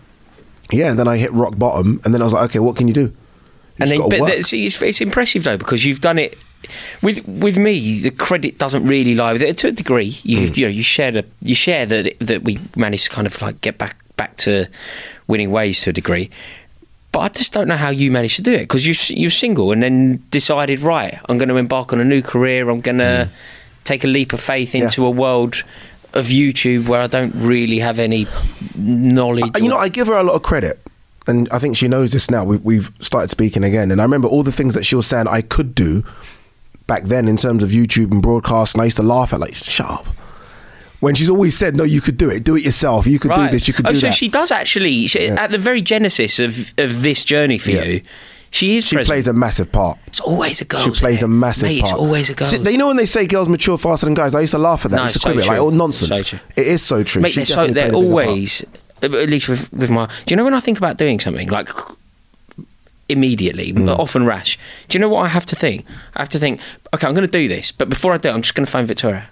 [0.72, 2.88] yeah, and then I hit rock bottom, and then I was like, okay, what can
[2.88, 3.02] you do?
[3.02, 3.12] You
[3.80, 6.38] And then, but see, it's, it's impressive though because you've done it.
[7.02, 10.18] With with me, the credit doesn't really lie with it to a degree.
[10.24, 10.54] You Hmm.
[10.56, 13.62] you know you share the you share that that we managed to kind of like
[13.62, 14.68] get back back to
[15.28, 16.30] winning ways to a degree.
[17.12, 19.72] But I just don't know how you managed to do it because you you're single
[19.72, 22.70] and then decided right I'm going to embark on a new career.
[22.70, 23.30] I'm going to
[23.84, 24.78] take a leap of faith Hmm.
[24.78, 24.84] Yeah.
[24.84, 25.64] into a world
[26.14, 28.28] of YouTube where I don't really have any
[28.76, 29.46] knowledge.
[29.56, 30.80] Uh, you know, I give her a lot of credit.
[31.28, 32.44] And I think she knows this now.
[32.44, 33.92] We, we've started speaking again.
[33.92, 36.04] And I remember all the things that she was saying I could do
[36.88, 38.74] back then in terms of YouTube and broadcast.
[38.74, 40.08] And I used to laugh at, like, shut up.
[41.00, 42.44] When she's always said, no, you could do it.
[42.44, 43.08] Do it yourself.
[43.08, 43.68] You could do this.
[43.68, 44.14] You could oh, do so that.
[44.14, 45.08] So she does actually.
[45.08, 45.36] She, Yeah.
[45.44, 47.84] At the very genesis of, of this journey for Yeah.
[47.84, 48.02] you,
[48.52, 49.14] she is she present.
[49.14, 49.98] plays a massive part.
[50.08, 50.82] It's always a girl.
[50.82, 51.92] She plays a massive Mate, part.
[51.94, 52.48] It's always a girl.
[52.50, 54.36] She- you know when they say girls mature faster than guys?
[54.36, 54.98] I used to laugh at that.
[54.98, 55.66] No, I used to it's so quibble, like, true.
[55.68, 56.18] oh, nonsense.
[56.18, 56.40] So true.
[56.56, 57.22] It is so true.
[57.22, 58.64] Mate, they're, so, they're always,
[59.02, 60.06] at least with, with my.
[60.06, 61.70] Do you know when I think about doing something like
[63.10, 63.98] immediately, Mm.
[64.00, 64.58] often rash?
[64.90, 65.86] Do you know what I have to think?
[66.16, 66.60] I have to think.
[66.94, 68.72] Okay, I'm going to do this, but before I do, it, I'm just going to
[68.72, 69.28] phone Victoria.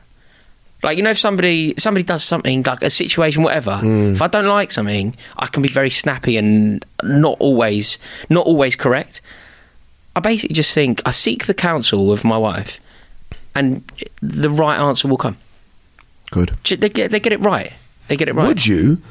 [0.81, 3.71] Like you know, if somebody somebody does something like a situation, whatever.
[3.83, 4.13] Mm.
[4.13, 7.97] If I don't like something, I can be very snappy and not always
[8.29, 9.21] not always correct.
[10.15, 12.79] I basically just think I seek the counsel of my wife,
[13.55, 13.83] and
[14.21, 15.37] the right answer will come.
[16.31, 16.49] Good.
[16.63, 17.73] They get they get it right.
[18.07, 18.47] They get it right.
[18.47, 19.01] Would you?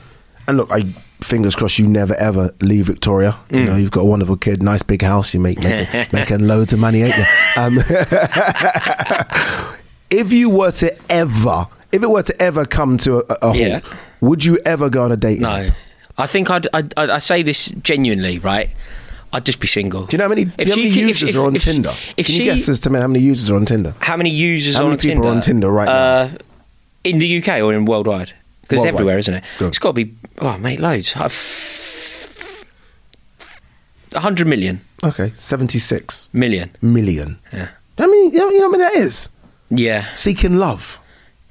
[0.47, 0.85] And look, I
[1.21, 3.37] fingers crossed you never ever leave Victoria.
[3.51, 3.67] You Mm.
[3.67, 5.35] know, you've got a wonderful kid, nice big house.
[5.35, 7.25] You make making, making loads of money, ain't you?
[7.57, 7.79] Um,
[10.11, 13.57] if you were to ever, if it were to ever come to a, a halt,
[13.57, 13.81] Yeah.
[14.21, 15.41] would you ever go on a date?
[15.41, 15.69] No,
[16.17, 18.69] I think I'd, I'd, I'd I say this genuinely, right?
[19.33, 20.07] I'd just be single.
[20.07, 21.93] Do you know how many, know how many users are on if, Tinder?
[22.17, 23.95] If Can she, you guess as to me how many users are on Tinder?
[24.01, 25.29] how many users How are many on people Tinder?
[25.29, 25.93] are on Tinder right now?
[25.93, 26.31] uh,
[27.05, 28.33] in the UK or in worldwide?
[28.63, 29.45] Because it's everywhere, isn't it?
[29.59, 29.69] Go on.
[29.69, 30.15] It's got to be.
[30.39, 31.15] Oh, mate, loads.
[31.17, 31.33] I've,
[34.15, 36.71] a hundred million, Okay, 76 million.
[36.83, 37.39] million.
[37.53, 37.69] Yeah,
[37.99, 38.95] I mean, you know, you know what I mean?
[38.95, 39.29] That is
[39.71, 40.13] yeah.
[40.15, 40.99] seeking love.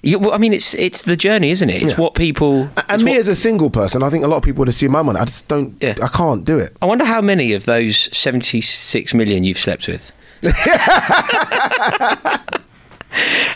[0.03, 1.81] You, well, I mean, it's it's the journey, isn't it?
[1.81, 1.97] It's Yeah.
[1.99, 2.69] what people.
[2.77, 4.69] And it's me what- as a single person, I think a lot of people would
[4.69, 5.19] assume I'm on it.
[5.21, 5.95] I just don't, Yeah.
[6.01, 6.77] I can't do it.
[6.81, 10.11] I wonder how many of those seventy-six million you've slept with.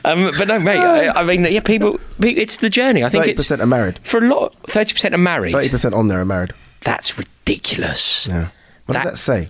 [0.03, 0.79] Um, but no, mate.
[0.79, 3.03] I, I mean, yeah, people, pe- It's the journey.
[3.03, 3.99] I think Thirty it's percent are married.
[4.03, 4.55] for a lot.
[4.63, 5.51] Thirty percent are married.
[5.51, 6.53] Thirty percent on there are married.
[6.81, 8.25] That's ridiculous.
[8.27, 8.47] Yeah.
[8.87, 9.49] What That- does that say?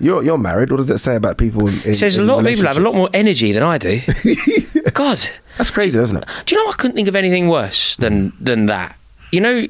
[0.00, 0.70] You're you're married.
[0.70, 1.68] What does it say about people?
[1.68, 3.78] In, It says in a lot of people have a lot more energy than I
[3.78, 4.00] do.
[4.92, 5.20] God,
[5.56, 6.24] That's crazy, isn't it?
[6.46, 8.96] do you know I couldn't think of anything worse than than that?
[9.32, 9.66] You know,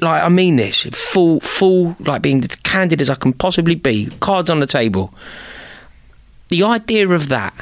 [0.00, 4.10] like I mean this full full like being as candid as I can possibly be.
[4.20, 5.12] Cards on the table.
[6.48, 7.54] The idea of that,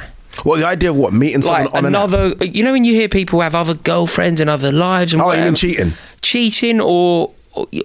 [0.43, 3.07] Well, the idea of what meeting someone like on another, you know, when you hear
[3.07, 5.93] people have other girlfriends and other lives and Oh, whatever, mean cheating?
[6.21, 7.31] cheating or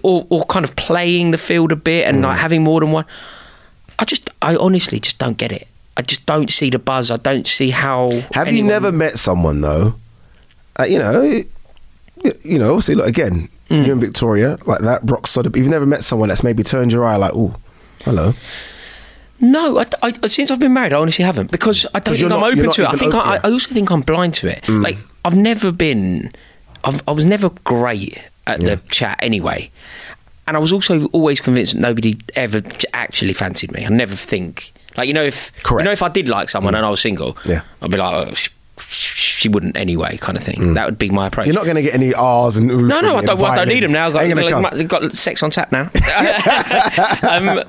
[0.03, 2.23] or, or kind of playing the field a bit and Mm.
[2.25, 3.05] like having more than one.
[3.99, 5.67] I just, I honestly just don't get it.
[5.97, 7.11] I just don't see the buzz.
[7.11, 8.11] I don't see how.
[8.33, 9.95] Have you never met someone though?
[10.79, 11.23] Uh, you know,
[12.45, 12.71] you know.
[12.71, 13.49] Obviously, look again.
[13.69, 13.85] Mm.
[13.87, 15.51] You and Victoria, like that, rock solid.
[15.53, 17.55] But you've never met someone that's maybe turned your eye, like, oh,
[18.05, 18.35] hello.
[19.41, 22.33] No, I, I- since I've been married, I honestly haven't because I don't think you're
[22.33, 22.89] I'm not- open to it.
[22.89, 24.63] I think I, I also think I'm blind to it.
[24.65, 24.83] Mm.
[24.83, 26.33] Like I've never been,
[26.85, 28.77] I've, I was never great at Yeah.
[28.77, 29.71] the chat anyway,
[30.49, 32.61] and I was also always convinced that nobody ever
[32.93, 33.87] actually fancied me.
[33.87, 35.83] I never think like you know if Correct.
[35.83, 37.63] you know if I did like someone and I was single, Yeah.
[37.83, 38.29] I'd be like.
[38.29, 38.33] Oh,
[38.81, 40.75] she, wouldn't anyway, kind of thing.
[40.75, 41.45] That would be my approach.
[41.45, 41.47] Mm.
[41.49, 43.69] You're not going to get any R's and No, no, I don't, well, I don't
[43.69, 44.09] need them now.
[44.11, 44.51] violins.
[44.51, 44.87] Got, like, come.
[44.87, 45.83] got sex on tap now.
[47.29, 47.65] um,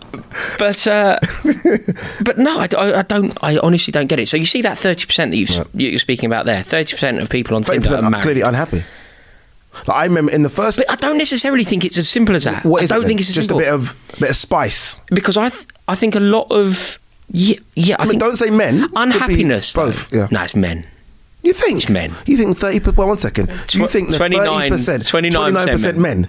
[0.59, 1.19] but uh,
[2.23, 2.67] but no, I,
[2.99, 3.35] I- don't.
[3.41, 4.27] I honestly don't get it.
[4.27, 6.61] So you see that thirty percent that you've, you're speaking about there.
[6.61, 8.23] Thirty percent of people on Tinder are are married.
[8.23, 8.83] clearly unhappy.
[9.87, 10.77] Like I remember in the first.
[10.77, 12.63] But I don't necessarily think it's as simple as that.
[12.65, 13.07] what I don't then?
[13.09, 14.99] think it's as just simple a bit of bit of spice.
[15.09, 16.99] because I th- I think a lot of
[17.31, 17.95] yeah yeah.
[17.99, 18.81] I, I mean, think don't say men.
[18.81, 19.73] Could be unhappiness.
[19.73, 20.13] Both.
[20.13, 20.27] Yeah.
[20.31, 20.85] No, it's men.
[21.41, 22.13] You think It's men.
[22.25, 22.79] You think thirty?
[22.91, 23.47] Well, one second.
[23.67, 25.03] Do you Tw- think thirty 29 percent?
[25.03, 26.27] 29% men.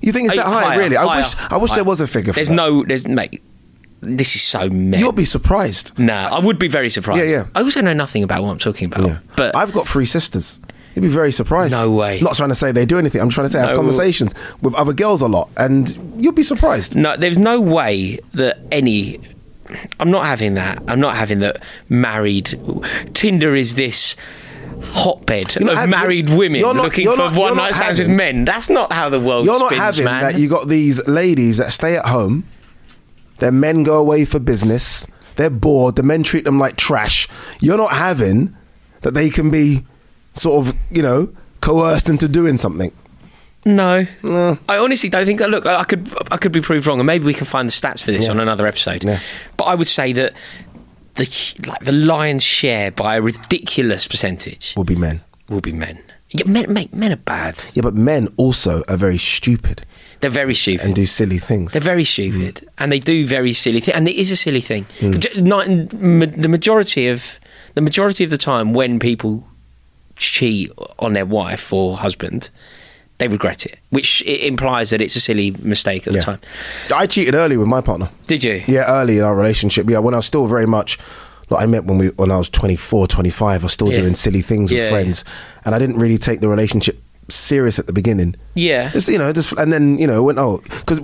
[0.00, 0.64] You think it's that high?
[0.64, 0.96] higher, really?
[0.96, 1.34] I higher, wish.
[1.50, 2.32] I wish there was a figure.
[2.32, 2.54] For There's that.
[2.54, 2.82] no.
[2.84, 3.42] There's mate.
[4.00, 4.98] This is so men.
[4.98, 5.98] You'll be surprised.
[5.98, 7.20] Nah, I would be very surprised.
[7.22, 7.44] Yeah, yeah.
[7.54, 9.04] I also know nothing about what I'm talking about.
[9.06, 9.18] Yeah.
[9.36, 10.58] But I've got three sisters.
[10.94, 11.72] You'd be very surprised.
[11.72, 12.20] No way.
[12.20, 13.20] Not trying to say they do anything.
[13.20, 13.76] I'm trying to say I have No.
[13.76, 16.96] conversations with other girls a lot, and you'll be surprised.
[16.96, 19.20] no, there's no way that any.
[20.00, 20.82] I'm not having that.
[20.88, 21.62] I'm not having that.
[21.88, 22.58] Married
[23.14, 24.16] Tinder is this
[24.92, 28.44] hotbed of having- married women not- looking for not- one night stands with men.
[28.44, 30.22] That's not how the world You're not having man.
[30.22, 30.38] that.
[30.38, 32.44] You got these ladies that stay at home.
[33.38, 35.06] Their men go away for business.
[35.36, 35.96] They're bored.
[35.96, 37.28] The men treat them like trash.
[37.60, 38.54] You're not having
[39.02, 39.84] that they can be
[40.34, 42.92] sort of, you know, coerced into doing something.
[43.64, 44.56] No, No.
[44.68, 45.50] I honestly don't think that.
[45.50, 48.02] Look, I could I could be proved wrong, and maybe we can find the stats
[48.02, 48.30] for this Yeah.
[48.30, 49.04] on another episode.
[49.04, 49.18] Yeah.
[49.58, 50.32] But I would say that
[51.16, 51.28] the
[51.66, 55.20] like the lion's share by a ridiculous percentage Will be men.
[55.48, 55.98] will be men.
[56.30, 57.56] Yeah, men, mate, men are bad.
[57.74, 59.84] Yeah, but men also are very stupid
[60.20, 60.86] They're very stupid.
[60.86, 61.72] and do silly things.
[61.72, 62.06] They're very mm.
[62.06, 64.86] stupid, and they do very silly things, and it is a silly thing.
[65.00, 65.18] Mm.
[65.18, 65.68] Ju- Not,
[66.00, 67.38] ma- the majority of
[67.74, 69.44] the majority of the time, when people
[70.20, 72.50] cheat on their wife or husband,
[73.18, 76.20] they regret it, which it implies that it's a silly mistake at Yeah.
[76.20, 76.38] the time.
[76.94, 78.10] I cheated early with my partner.
[78.26, 78.62] Did you?
[78.66, 79.88] Yeah, early in our relationship.
[79.90, 80.98] Yeah, when I was still very much
[81.50, 83.96] like I met when we when I was 24, 25, I was still Yeah.
[84.02, 85.24] doing silly things with Yeah, friends,
[85.64, 88.36] and I didn't really take the relationship serious at the beginning.
[88.54, 88.90] Yeah.
[88.92, 91.00] Just you know, just and then you know went oh because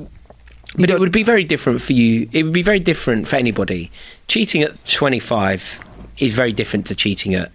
[0.79, 2.29] But it would be very different for you.
[2.33, 3.91] It would be very different for anybody.
[4.29, 5.81] Cheating at 25
[6.19, 7.51] is very different to cheating at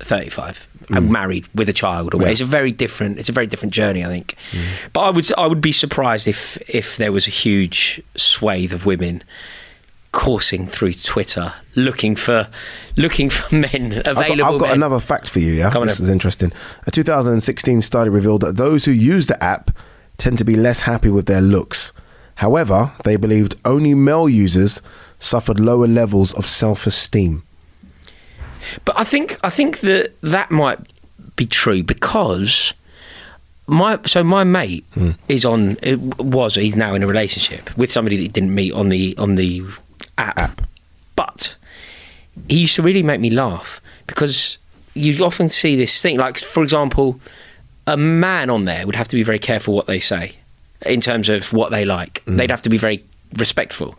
[0.00, 0.66] 35.
[0.90, 2.20] And married with a child Mm.
[2.20, 2.28] Yeah.
[2.28, 2.30] Mm.
[2.32, 4.36] it's a very different it's a very different journey I think
[4.92, 8.86] but I would I would be surprised if if there was a huge swathe of
[8.86, 9.22] women
[10.12, 12.48] coursing through Twitter looking for
[12.96, 15.52] looking for men I've got, available I've got another fact for you.
[15.52, 16.04] Yeah, Come this then.
[16.04, 16.52] is interesting.
[16.86, 19.70] A 2016 study revealed that those who use the app
[20.16, 21.92] tend to be less happy with their looks.
[22.36, 24.80] However, they believed only male users
[25.18, 27.42] suffered lower levels of self-esteem.
[28.84, 30.78] But I think I think that that might
[31.36, 32.72] be true because
[33.66, 35.10] my so my mate Hmm.
[35.28, 38.72] is on it was he's now in a relationship with somebody that he didn't meet
[38.72, 39.62] on the on the
[40.18, 40.38] app.
[40.38, 40.62] App.
[41.16, 41.56] But
[42.48, 44.58] he used to really make me laugh because
[44.94, 47.20] you often see this thing like for example
[47.86, 50.36] a man on there would have to be very careful what they say
[50.84, 52.22] in terms of what they like.
[52.24, 52.36] Hmm.
[52.36, 53.02] They'd have to be very
[53.36, 53.96] respectful.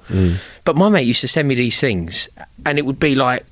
[0.63, 2.29] But my mate used to send me these things
[2.65, 3.43] and it would be like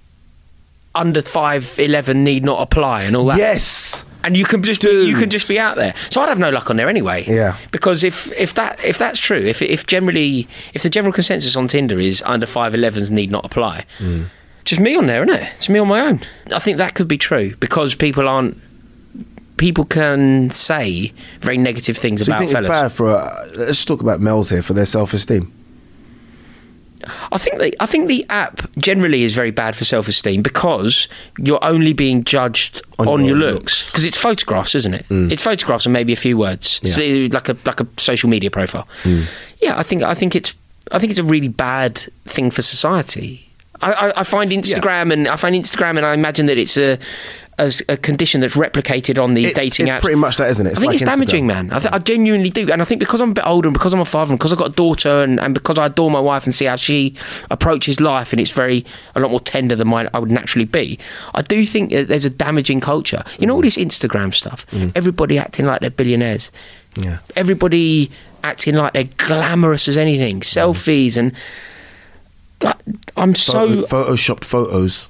[0.96, 3.38] under five eleven need not apply and all that.
[3.38, 4.06] Yes.
[4.24, 5.94] And you can just be, you can just be out there.
[6.10, 7.26] So I'd have no luck on there anyway.
[7.28, 7.58] Yeah.
[7.72, 11.68] Because if if that if that's true, if if generally if the general consensus on
[11.68, 14.26] Tinder is under five elevens need not apply, Mm.
[14.64, 15.48] just me on there, isn't it?
[15.58, 16.22] It's me on my own.
[16.52, 18.58] I think that could be true because people aren't.
[19.58, 22.70] People can say very negative things So you about think fellas.
[22.72, 23.10] it's bad for?
[23.10, 25.50] Uh, let's talk about males here for their self-esteem.
[27.32, 31.08] I think the I think the app generally is very bad for self esteem because
[31.38, 33.90] you're only being judged On on, your your looks.
[33.92, 35.08] because it's photographs, isn't it?
[35.10, 35.32] Mm.
[35.32, 36.94] It's photographs and maybe a few words, Yeah.
[36.94, 38.88] So, like a like a social media profile.
[39.04, 39.26] Mm.
[39.62, 40.54] Yeah, I think I think it's
[40.92, 43.42] I think it's a really bad thing for society.
[43.82, 46.98] I, I, I find Instagram and I find Instagram and I imagine that it's a
[47.58, 50.02] as a condition that's replicated on these It's, dating it's apps.
[50.02, 50.72] pretty much that, isn't it?
[50.72, 51.48] I think like it's damaging, Instagram.
[51.48, 51.72] man.
[51.72, 53.94] I, th- I genuinely do, and I think because I'm a bit older, and because
[53.94, 56.20] I'm a father, and because I've got a daughter, and, and because I adore my
[56.20, 57.16] wife and see how she
[57.50, 61.00] approaches life, and it's very a lot more tender than mine I would naturally be.
[61.34, 63.24] I do think that there's a damaging culture.
[63.40, 63.66] You know all mm.
[63.66, 64.68] this Instagram stuff.
[64.72, 64.92] Mm.
[64.96, 66.52] Everybody acting like they're billionaires.
[66.96, 67.20] Yeah.
[67.36, 68.12] Everybody
[68.44, 70.42] acting like they're glamorous as anything.
[70.42, 70.44] Mm.
[70.44, 71.32] Selfies and
[72.62, 72.78] like
[73.16, 75.10] I'm so photoshopped photos.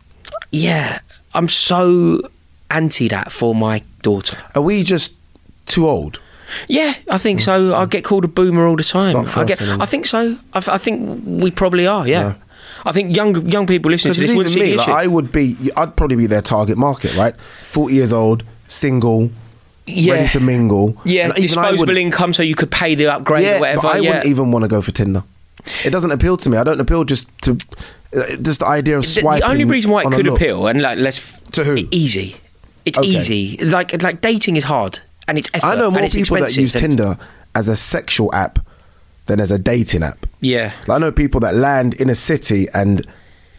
[0.52, 1.00] yeah.
[1.36, 2.22] I'm so
[2.70, 4.38] anti that for my daughter.
[4.56, 5.16] Are we just
[5.66, 6.20] too old?
[6.68, 7.74] Yeah, I think so.
[7.76, 9.16] I get called a boomer all the time.
[9.16, 9.38] Mm.
[9.38, 9.62] I get.
[9.62, 10.38] I think so.
[10.54, 12.08] I, I think we probably are.
[12.08, 12.22] Yeah.
[12.22, 12.36] Yeah.
[12.86, 14.88] I think young young people listening to this would see me, like.
[14.88, 17.34] I would be, I'd probably be their target market, right?
[17.64, 19.32] Forty years old, single,
[19.88, 20.14] yeah.
[20.14, 20.96] ready to mingle.
[21.04, 23.82] Yeah, And even I disposable income, so you could pay the upgrade Yeah, or whatever.
[23.82, 24.10] but I yeah.
[24.10, 25.24] wouldn't even want to go for Tinder.
[25.84, 26.58] It doesn't appeal to me.
[26.58, 27.58] I don't appeal just to
[28.16, 29.40] uh, just the idea of The- swiping.
[29.48, 31.88] the only reason why it could appeal, and like let's To who?
[31.90, 32.36] easy.
[32.86, 33.08] It's Okay.
[33.08, 33.58] easy.
[33.58, 35.66] Like like dating is hard and it's effort.
[35.68, 37.18] I know more people that expensive use Tinder
[37.56, 38.60] as a sexual app
[39.26, 40.26] than as a dating app.
[40.42, 40.72] Yeah.
[40.88, 43.06] Like, I know people that land in a city and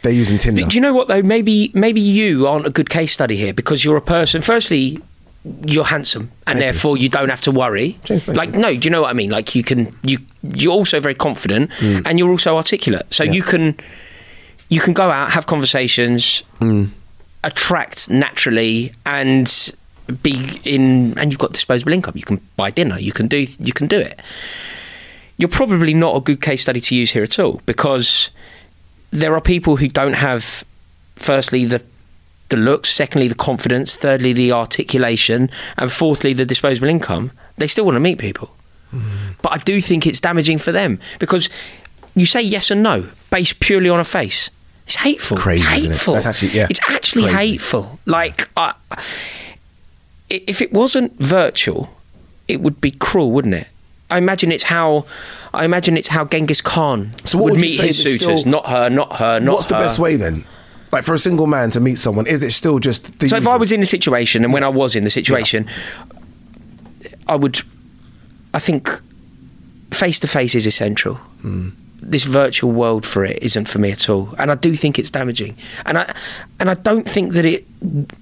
[0.03, 0.63] they're using Tinder.
[0.63, 1.23] Do you know what though?
[1.23, 4.43] Maybe maybe you aren't a good case study here because you're a person.
[4.43, 5.01] Firstly,
[5.65, 7.99] you're handsome, and Thank therefore you don't have to worry.
[8.29, 8.61] Like you.
[8.61, 9.31] no, do you know what I mean?
[9.31, 10.19] Like you can you
[10.55, 13.07] you're also very confident, and you're also articulate.
[13.11, 13.27] So Mm.
[13.29, 13.33] Yeah.
[13.35, 13.75] you can
[14.69, 16.91] you can go out, have conversations, Mm.
[17.47, 19.73] Attract naturally, and
[20.23, 21.17] be in.
[21.19, 22.15] And you've got disposable income.
[22.17, 22.99] You can buy dinner.
[22.99, 24.21] You can do you can do it.
[25.39, 28.31] You're probably not a good case study to use here at all because
[29.11, 30.65] there are people who don't have,
[31.15, 31.83] firstly, the
[32.49, 37.33] the looks, secondly, the confidence, thirdly, the articulation, and fourthly, the disposable income.
[37.59, 38.55] They still want to meet people,
[38.93, 39.33] mm-hmm.
[39.43, 41.49] but I do think it's damaging for them because
[42.15, 44.51] you say yes and no based purely on a face.
[44.87, 45.37] It's hateful.
[45.37, 45.95] Crazy, it's isn't it?
[45.95, 46.15] hateful.
[46.15, 47.37] That's actually- yeah, It's actually crazy.
[47.53, 47.99] hateful.
[48.07, 48.75] Like, I,
[50.31, 51.95] if it wasn't virtual,
[52.49, 53.67] it would be cruel, wouldn't it?
[54.11, 55.05] I imagine it's how
[55.53, 58.41] I imagine it's how Genghis Khan So would would meet his suitors.
[58.41, 60.45] still- not her, not her, not What's the best way then?
[60.93, 63.49] Like for a single man to meet someone, is it still just the So if?
[63.49, 65.69] I was in the situation, and when I was in the situation,
[67.27, 67.61] I would,
[68.55, 68.89] I think,
[69.93, 71.15] face to face is essential.
[71.43, 71.71] Hmm.
[71.99, 75.11] This virtual world for it isn't for me at all, and I do think it's
[75.11, 75.57] damaging.
[75.87, 76.15] And I,
[76.61, 77.67] and I don't think that it,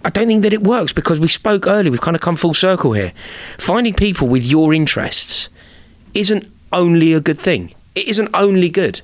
[0.05, 1.91] I don't think that it works because we spoke earlier.
[1.91, 3.13] We've kind of come full circle here.
[3.59, 5.49] Finding people with your interests
[6.15, 7.75] isn't only a good thing.
[7.95, 9.01] It isn't only good.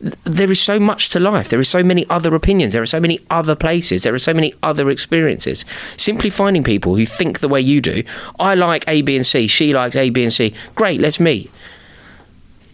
[0.00, 1.48] There is so much to life.
[1.48, 2.72] There are so many other opinions.
[2.72, 4.02] There are so many other places.
[4.02, 5.64] There are so many other experiences.
[5.96, 8.02] Simply finding people who think the way you do.
[8.38, 9.46] I like A, B, and C.
[9.46, 10.52] She likes A, B, and C.
[10.74, 11.50] Great, let's meet.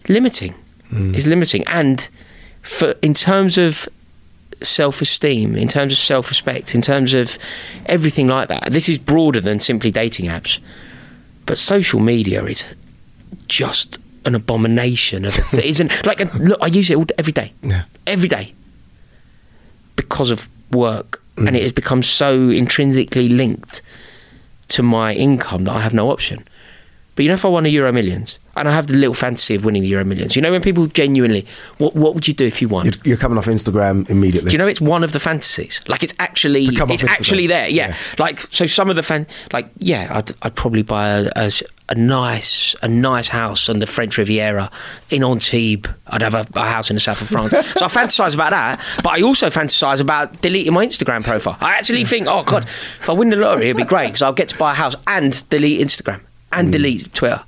[0.09, 0.55] Limiting
[0.91, 1.15] Mm.
[1.15, 2.09] is limiting, and
[2.61, 3.87] for in terms of
[4.63, 7.37] self-esteem, in terms of self-respect, in terms of
[7.85, 8.71] everything like that.
[8.71, 10.59] This is broader than simply dating apps.
[11.45, 12.75] But social media is
[13.47, 17.53] just an abomination of it isn't like look I use it all, every day.
[17.61, 17.83] Yeah.
[18.05, 18.53] every day.
[19.95, 21.21] Because of work.
[21.37, 21.55] And mm.
[21.55, 23.81] it has become so intrinsically linked
[24.69, 26.45] to my income that I have no option.
[27.15, 29.55] But you know if I won a Euro Millions and I have the little fantasy
[29.55, 31.45] of winning the Euro Millions you know when people genuinely
[31.77, 34.49] what what would you do if you won You're, you're coming off Instagram immediately.
[34.49, 35.81] do you know it's one of the fantasies?
[35.87, 37.09] Like it's actually To come off it's Instagram.
[37.19, 37.69] actually there.
[37.69, 37.87] Yeah.
[37.89, 37.95] Yeah.
[38.19, 41.51] Like so some of the fan like yeah, I'd I'd probably buy a, a,
[41.89, 44.69] a nice a nice house on the French Riviera
[45.09, 45.89] in Antibes.
[46.07, 47.51] I'd have a, a house in the south of France.
[47.79, 51.57] so I fantasize about that, but I also fantasize about deleting my Instagram profile.
[51.61, 54.33] I actually think, oh god, if I win the lottery, it'd be great because I'll
[54.33, 56.71] get to buy a house and delete Instagram and Mm.
[56.71, 57.41] delete Twitter.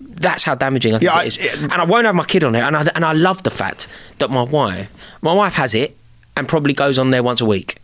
[0.00, 1.38] That's how damaging I think Yeah, I- it is.
[1.38, 2.60] it- and I won't have my kid on it.
[2.62, 5.96] And I, and I love the fact that my wife, my wife has it
[6.36, 7.78] and probably goes on there once a week.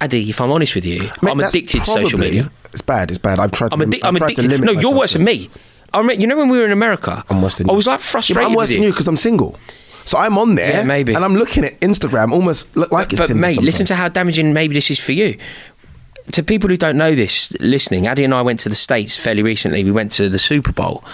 [0.00, 2.50] Ade, if I'm honest with you, I'm that's addicted to social media.
[2.72, 3.10] It's bad.
[3.10, 3.38] It's bad.
[3.38, 3.74] I've tried to.
[3.76, 4.60] I'm, addi- I'm tried addicted.
[4.62, 5.48] No, you're worse than me.
[5.92, 7.76] I remember, you know when we were in America, I'm worse than I you.
[7.76, 8.42] was like Yeah, frustrated.
[8.42, 9.56] but I'm worse with than you because I'm single.
[10.06, 11.14] So I'm on there, Yeah, maybe.
[11.14, 14.52] and I'm looking at Instagram, almost look like it's but mate, listen to how damaging
[14.52, 15.38] maybe this is for you.
[16.32, 19.42] To people who don't know this, listening, Ade and I went to the States fairly
[19.42, 19.84] recently.
[19.84, 21.04] We went to the Super Bowl.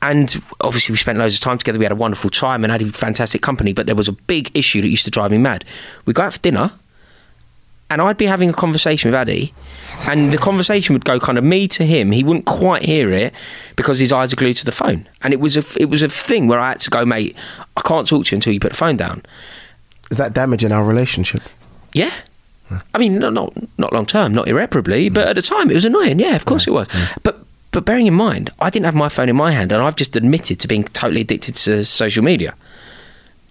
[0.00, 1.78] And obviously, we spent loads of time together.
[1.78, 3.72] We had a wonderful time and had a fantastic company.
[3.72, 5.64] But there was a big issue that used to drive me mad.
[6.06, 6.72] We go out for dinner,
[7.90, 9.52] and I'd be having a conversation with Ade,
[10.08, 12.10] and the conversation would go kind of me to him.
[12.10, 13.32] He wouldn't quite hear it
[13.76, 16.08] because his eyes are glued to the phone, and it was a it was a
[16.08, 17.36] thing where I had to go, mate.
[17.76, 19.22] I can't talk to you until you put the phone down.
[20.10, 21.42] Is that damaging our relationship?
[21.92, 22.12] Yeah.
[22.94, 25.84] I mean, not not, not long term, not irreparably, but at the time it was
[25.84, 26.18] annoying.
[26.18, 26.88] Yeah, of course it was.
[27.22, 27.38] But
[27.70, 30.14] but bearing in mind, I didn't have my phone in my hand, and I've just
[30.16, 32.54] admitted to being totally addicted to social media.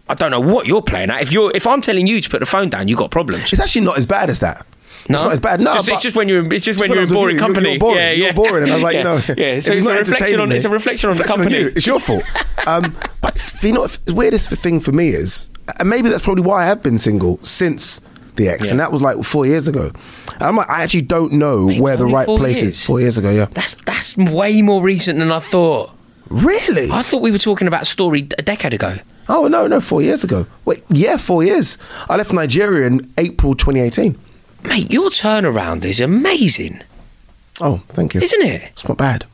[0.09, 1.21] I don't know what you're playing at.
[1.21, 3.51] If you're if I'm telling you to put the phone down, you've got problems.
[3.53, 4.65] It's actually not as bad as that.
[5.09, 5.59] No, It's not as bad.
[5.59, 7.53] No, Just- but- it's just when you're it's just when you're in boring you, you're-
[7.53, 7.69] company.
[7.71, 7.97] You're boring.
[7.97, 8.25] Yeah, yeah.
[8.25, 8.63] You're boring.
[8.63, 8.99] And I was like, yeah.
[8.99, 9.45] you know, yeah.
[9.57, 11.43] if So it's, not a reflection entertaining on me- it's a reflection on the reflection
[11.43, 11.63] company.
[11.63, 11.73] you.
[11.75, 12.23] It's your fault.
[12.67, 15.47] Um, but you know, what the weirdest thing for me is,
[15.79, 17.99] and maybe that's probably why I have been single since
[18.35, 19.91] the ex, and that was like four years ago.
[20.33, 22.73] And I'm like, I actually don't know Mate, where the right place years?
[22.73, 22.85] is.
[22.85, 23.45] Four years ago, yeah.
[23.51, 25.91] That's that's way more recent than I thought.
[26.29, 26.89] Really?
[26.91, 28.97] I thought we were talking about a story a decade ago.
[29.29, 30.45] Oh no, no, four years ago.
[30.65, 31.77] Wait, yeah, four years.
[32.09, 34.17] I left Nigeria in April 2018.
[34.63, 36.81] Mate, your turnaround is amazing,
[37.61, 38.21] Oh, thank you.
[38.21, 38.63] isn't it?
[38.71, 39.25] It's not bad.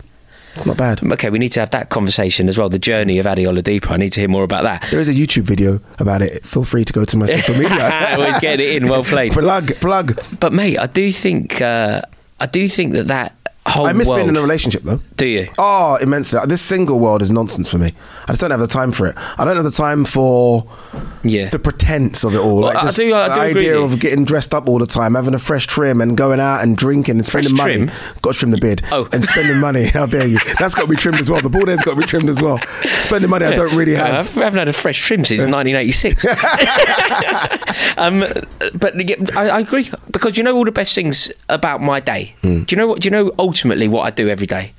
[0.56, 1.02] It's not bad.
[1.14, 2.70] Okay, we need to have that conversation as well.
[2.70, 3.91] The journey of Ade Oladipo.
[3.91, 4.86] I need to hear more about that.
[4.91, 6.45] There is a YouTube video about it.
[6.45, 8.10] Feel free to go to my social media.
[8.18, 8.89] Always getting it in.
[8.89, 9.32] Well played.
[9.32, 10.22] plug, plug.
[10.39, 12.02] But mate, I do think uh,
[12.39, 13.36] I do think that that
[13.66, 14.20] whole I miss world.
[14.20, 15.02] being in a relationship though.
[15.20, 15.49] Do you?
[15.57, 16.39] Oh, immensely.
[16.47, 17.93] This single world is nonsense for me.
[18.28, 19.15] I just don't have the time for it.
[19.38, 20.65] I don't have the time for
[21.24, 21.49] Yeah.
[21.49, 22.61] the pretense of it all.
[22.61, 24.88] Well, like I do- I the do agree idea of getting dressed up all the
[24.88, 27.86] time, having a fresh trim, and going out and drinking and spending Fresh money.
[27.88, 27.91] trim?
[28.22, 28.82] Got to trim the beard.
[28.91, 29.07] Oh.
[29.11, 29.88] and spending money.
[29.88, 30.39] How dare you?
[30.57, 31.41] That's got to be trimmed as well.
[31.41, 32.59] The bald head's got to be trimmed as well.
[33.01, 34.38] Spending money I don't really Uh, have.
[34.38, 36.26] I haven't had a fresh trim since 1986.
[37.97, 38.20] um,
[38.74, 38.95] but
[39.36, 42.36] I, I agree because you know all the best things about my day.
[42.41, 42.63] Hmm.
[42.63, 43.01] Do you know what?
[43.01, 44.72] Do you know ultimately what I do every day?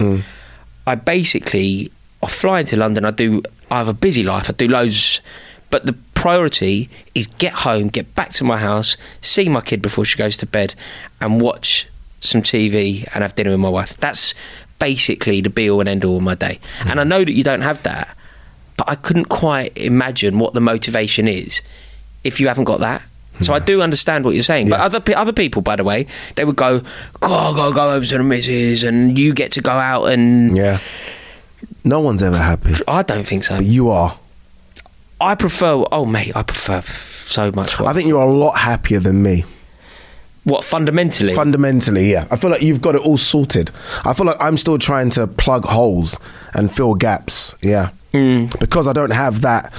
[0.90, 1.90] I basically
[2.22, 3.04] I fly into London.
[3.04, 3.42] I do.
[3.70, 4.48] I have a busy life.
[4.48, 5.20] I do loads,
[5.70, 10.04] but the priority is get home, get back to my house, see my kid before
[10.04, 10.74] she goes to bed,
[11.20, 11.86] and watch
[12.20, 13.96] some TV and have dinner with my wife.
[13.96, 14.34] That's
[14.78, 16.58] basically the be all and end all of my day.
[16.80, 16.90] Hmm.
[16.90, 18.16] And I know that you don't have that
[18.80, 21.60] but I couldn't quite imagine what the motivation is
[22.24, 23.02] if you haven't got that.
[23.42, 26.06] So I do understand what you're saying, but other pe- other people, by the way,
[26.36, 26.82] they would go,
[27.20, 30.78] "God, go go home to the missus," and you get to go out, and Yeah.
[31.84, 33.56] No one's ever happy, I don't think so.
[33.56, 34.16] but you are.
[35.20, 35.84] I prefer.
[35.92, 37.78] Oh, mate, I prefer f- so much.
[37.78, 39.44] What, I think you're a lot happier than me.
[40.44, 41.34] what fundamentally?
[41.34, 42.26] Fundamentally, yeah.
[42.30, 43.70] I feel like you've got it all sorted.
[44.04, 46.18] I feel like I'm still trying to plug holes
[46.54, 47.54] and fill gaps.
[47.62, 47.90] Yeah.
[48.14, 48.58] Mm.
[48.58, 49.72] Because I don't have that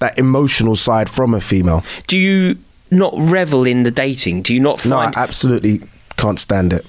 [0.00, 1.82] that emotional side from a female.
[2.08, 2.56] do you
[2.92, 4.42] not revel in the dating?
[4.42, 4.90] Do you not find?
[4.90, 5.80] No, I absolutely
[6.16, 6.86] can't stand it.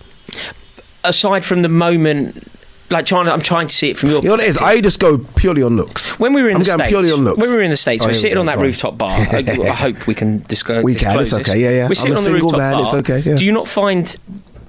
[1.04, 2.48] aside from the moment,
[2.90, 3.28] like trying?
[3.28, 4.20] I'm trying to see it from your.
[4.22, 4.58] You know what it is?
[4.58, 6.20] I just go purely on looks.
[6.20, 7.40] When we were in I'm the going States, purely on looks.
[7.40, 8.98] when we were in the States, Oh, we were here we sitting on that rooftop
[8.98, 9.12] bar.
[9.12, 10.84] I, I hope we can discuss.
[10.84, 11.88] We can, it's okay, yeah, yeah.
[11.88, 12.82] We're sitting on the rooftop man, bar.
[12.84, 13.36] it's okay, yeah.
[13.36, 14.16] Do you not find?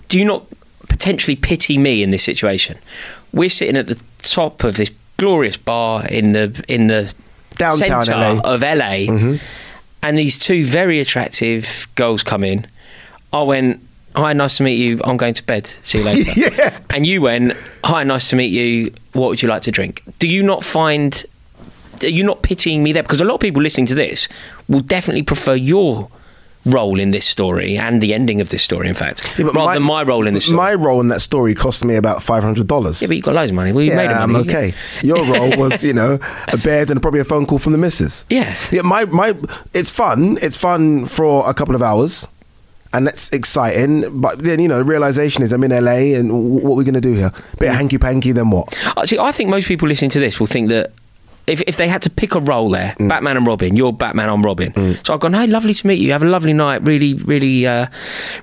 [0.08, 0.46] Do you not
[0.88, 2.78] potentially pity me in this situation?
[3.32, 7.12] We're sitting at the top of this glorious bar in the in the
[7.56, 8.40] Downtown LA.
[8.44, 9.36] of LA, Mm-hmm.
[10.04, 12.66] And these two very attractive girls come in.
[13.32, 13.80] I went.
[14.14, 15.00] Hi, nice to meet you.
[15.02, 15.68] I'm going to bed.
[15.82, 16.30] See you later.
[16.56, 16.78] Yeah.
[16.90, 18.92] And you went, Hi, nice to meet you.
[19.12, 20.02] What would you like to drink?
[20.20, 21.24] Do you not find.
[22.02, 23.02] Are you not pitying me there?
[23.02, 24.28] Because a lot of people listening to this
[24.68, 26.08] will definitely prefer your
[26.64, 29.82] role in this story and the ending of this story, in fact, Yeah, rather than
[29.82, 30.56] my role in this story.
[30.56, 33.02] My role in that story cost me about five hundred dollars.
[33.02, 33.72] yeah, but you got loads of money.
[33.72, 34.48] Well, you yeah, made a I'm money.
[34.48, 34.74] okay.
[35.02, 38.24] Your role was, you know, a bed and probably a phone call from the missus.
[38.30, 38.56] Yeah.
[38.70, 39.36] Yeah, my, my
[39.72, 40.38] it's fun.
[40.40, 42.26] It's fun for a couple of hours.
[42.92, 44.20] And that's exciting.
[44.20, 46.94] But then, you know, the realization is I'm in LA and what are we going
[46.94, 47.32] to do here?
[47.58, 47.70] Bit mm.
[47.70, 48.72] of hanky panky, then what?
[48.96, 50.92] Actually, I think most people listening to this will think that
[51.46, 53.08] if, if they had to pick a role there, Mm.
[53.08, 54.72] Batman and Robin, you're Batman, I'm Robin.
[55.04, 56.12] So I've gone, hey, lovely to meet you.
[56.12, 56.82] Have a lovely night.
[56.82, 57.86] Really, really, uh,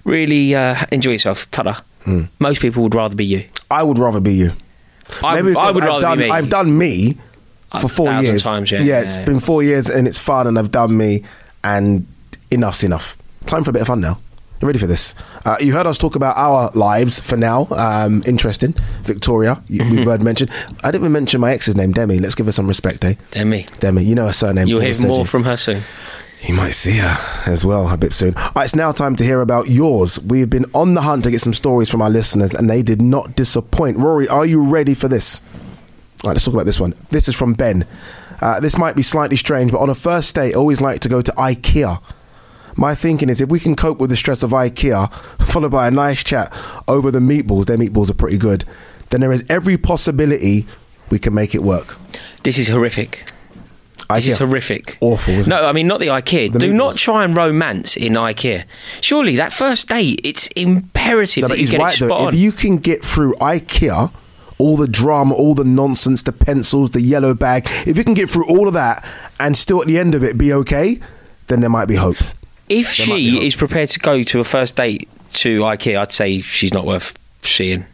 [0.04, 1.50] really uh, enjoy yourself.
[1.52, 1.76] Ta-da.
[2.06, 2.30] Mm.
[2.40, 3.46] Most people would rather be you.
[3.70, 4.52] I would rather be you.
[5.24, 6.30] I, Maybe I would I've rather done, be me.
[6.32, 7.18] I've done me
[7.80, 8.44] for four years.
[8.44, 8.80] times, yeah.
[8.80, 9.26] yeah, Yeah, it's yeah.
[9.26, 11.24] been four years and it's fun, and I've done me,
[11.64, 12.06] and
[12.50, 13.18] enough's enough.
[13.46, 14.20] Time for a bit of fun now.
[14.62, 15.16] Ready for this?
[15.44, 17.68] Uh, you heard us talk about our lives for now.
[17.72, 18.74] Um, interesting.
[19.02, 19.90] Victoria, Mm-hmm.
[19.96, 20.52] we've heard mentioned.
[20.84, 22.20] I didn't even mention my ex's name, Demi.
[22.20, 23.16] Let's give her some respect, eh?
[23.32, 23.66] Demi.
[23.80, 24.68] Demi, you know her surname.
[24.68, 25.82] You'll hear more from her soon.
[26.42, 27.18] You might see her
[27.52, 28.36] as well a bit soon.
[28.36, 30.20] All right, it's now time to hear about yours.
[30.20, 33.02] We've been on the hunt to get some stories from our listeners, and they did
[33.02, 33.98] not disappoint.
[33.98, 35.42] Rory, are you ready for this?
[36.24, 36.94] All right, let's talk about this one.
[37.10, 37.86] This is from Ben.
[38.42, 41.10] Uh, this might be slightly strange, but on a first date, I always like to
[41.10, 42.02] go to IKEA.
[42.82, 45.92] My thinking is if we can cope with the stress of IKEA, followed by a
[45.92, 46.52] nice chat
[46.88, 48.66] over the meatballs, their meatballs are pretty good,
[49.12, 50.66] then there is every possibility
[51.12, 51.96] we can make it work.
[52.42, 53.32] This is horrific.
[54.10, 54.38] Just IKEA.
[54.40, 54.98] horrific.
[55.00, 55.68] Awful, isn't no, it?
[55.68, 56.54] I mean not the IKEA.
[56.54, 58.64] The Do not try and romance in IKEA.
[59.00, 62.30] Surely that first date, it's imperative No, that you get right it though.
[62.30, 64.12] If you can get through IKEA,
[64.58, 68.28] all the drama, all the nonsense, the pencils, the yellow bag, if you can get
[68.28, 69.06] through all of that
[69.40, 71.00] and still at the end of it be okay,
[71.46, 72.18] then there might be hope.
[72.72, 76.42] If There she is prepared to go to a first date to IKEA, I'd say
[76.42, 77.86] she's not worth seeing.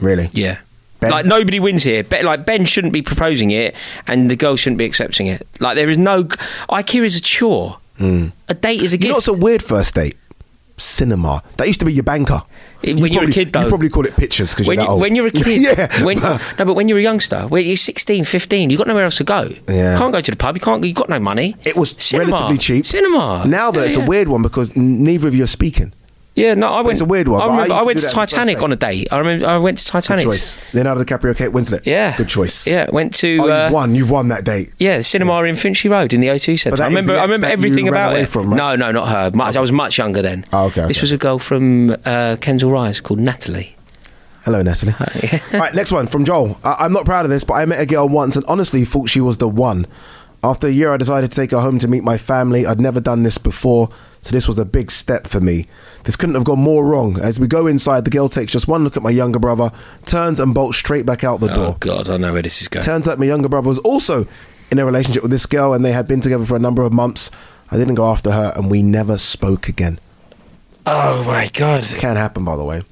[0.00, 0.30] Really.
[0.32, 0.58] Yeah.
[1.00, 1.10] Ben?
[1.10, 2.02] Like nobody wins here.
[2.02, 3.74] Ben, like Ben shouldn't be proposing it,
[4.06, 5.46] and the girl shouldn't be accepting it.
[5.60, 7.78] Like there is no IKEA is a chore.
[7.98, 8.28] Hmm.
[8.48, 8.96] A date is a.
[8.96, 9.14] You know gift.
[9.14, 10.16] what's a weird first date?
[10.78, 11.42] Cinema.
[11.56, 12.42] That used to be your banker.
[12.82, 13.62] When You you're a probably- kid, though.
[13.62, 15.00] You probably call it pictures because you're when, that you, old.
[15.00, 16.04] when you're a kid, yeah.
[16.04, 19.16] When, no, but when you're a youngster, when you're 16, 15, you've got nowhere else
[19.18, 19.50] to go.
[19.68, 19.92] Yeah.
[19.94, 20.56] You can't go to the pub.
[20.56, 20.84] You can't.
[20.84, 21.56] You've got no money.
[21.64, 22.30] It was Cinema.
[22.32, 22.86] relatively cheap.
[22.86, 23.44] Cinema.
[23.46, 24.04] Now though, Yeah, it's yeah.
[24.04, 25.92] a weird one because neither of you are speaking.
[26.38, 26.92] Yeah, no, I went.
[26.92, 28.30] It's a weird one, I, but I I, to went to that for the first
[28.30, 29.08] Titanic on a date.
[29.10, 29.46] I remember.
[29.46, 30.24] I went to Titanic.
[30.24, 30.58] Good choice.
[30.72, 31.84] Leonardo DiCaprio, Kate Winslet.
[31.84, 32.16] Yeah.
[32.16, 32.66] Good choice.
[32.66, 33.38] Yeah, went to.
[33.40, 33.94] Oh, uh, you've won.
[33.94, 34.72] You've won that date.
[34.78, 36.82] Yeah, the cinema in Finchley Road in the O2 Centre.
[36.82, 37.16] I remember.
[37.16, 38.26] I remember everything you about it.
[38.28, 38.56] from, right?
[38.56, 39.36] No, no, not her.
[39.36, 40.44] Much, I was much younger then.
[40.52, 43.74] Oh, okay, This was a girl from uh, Kensal Rise called Natalie.
[44.44, 44.94] Hello, Natalie.
[44.98, 46.58] All right, next one from Joel.
[46.64, 49.10] I- I'm not proud of this, but I met a girl once and honestly thought
[49.10, 49.86] she was the one.
[50.42, 52.64] After a year, I decided to take her home to meet my family.
[52.64, 53.88] I'd never done this before,
[54.22, 55.66] so this was a big step for me.
[56.04, 57.18] This couldn't have gone more wrong.
[57.20, 59.72] As we go inside, the girl takes just one look at my younger brother,
[60.06, 61.76] turns and bolts straight back out the Oh door.
[61.80, 62.84] God, I know where this is going.
[62.84, 64.28] Turns out my younger brother was also
[64.70, 66.92] in a relationship with this girl, and they had been together for a number of
[66.92, 67.30] months.
[67.72, 69.98] I didn't go after her, and we never spoke again.
[70.86, 72.82] Oh my God, It can happen, by the way.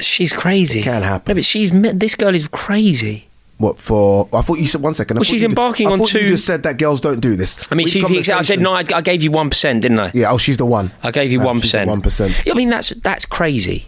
[0.00, 0.80] she's crazy.
[0.80, 1.30] It can happen.
[1.30, 3.27] No, but she's this girl is crazy.
[3.58, 4.28] What for?
[4.32, 5.16] I thought you said one second.
[5.16, 7.34] I Well, she's did- embarking I on thought You just said that girls don't do
[7.36, 7.58] this.
[7.70, 8.28] I mean, she's.
[8.30, 8.70] I said no.
[8.72, 8.84] I.
[8.94, 10.10] I gave you one percent, didn't I?
[10.14, 10.30] Yeah.
[10.30, 10.92] Oh, she's the one.
[11.02, 11.88] I gave you one percent.
[11.90, 12.34] One percent.
[12.48, 13.86] I mean, that's that's crazy.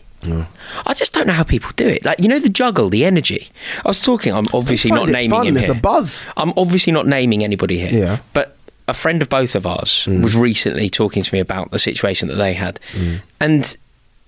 [0.84, 2.04] I just don't know how people do it.
[2.04, 3.48] Like you know, the juggle, the energy.
[3.84, 4.34] I was talking.
[4.34, 5.68] I'm obviously not naming fun, him here.
[5.72, 6.26] the buzz.
[6.36, 7.90] I'm obviously not naming anybody here.
[7.92, 8.16] Yeah.
[8.16, 8.20] Mm.
[8.34, 8.56] But
[8.88, 12.34] a friend of both of ours was recently talking to me about the situation that
[12.34, 12.80] they had,
[13.40, 13.76] and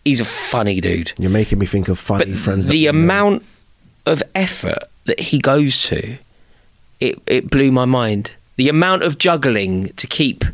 [0.05, 1.13] he's a funny dude.
[1.19, 2.69] You're making me think of funny But friends.
[2.69, 2.91] the we know.
[2.91, 3.43] amount
[4.07, 6.17] of effort that he goes to,
[7.01, 8.31] it it blew my mind.
[8.57, 10.45] The amount of juggling to keep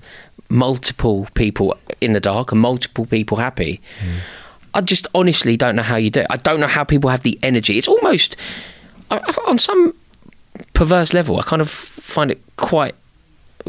[0.49, 3.80] multiple people in the dark and multiple people happy.
[4.01, 4.18] Hmm.
[4.74, 6.26] I just honestly don't know how you do it.
[6.30, 7.76] I don't know how people have the energy.
[7.78, 8.36] It's almost
[9.46, 9.94] on some
[10.74, 11.38] perverse level.
[11.38, 12.94] I kind of find it quite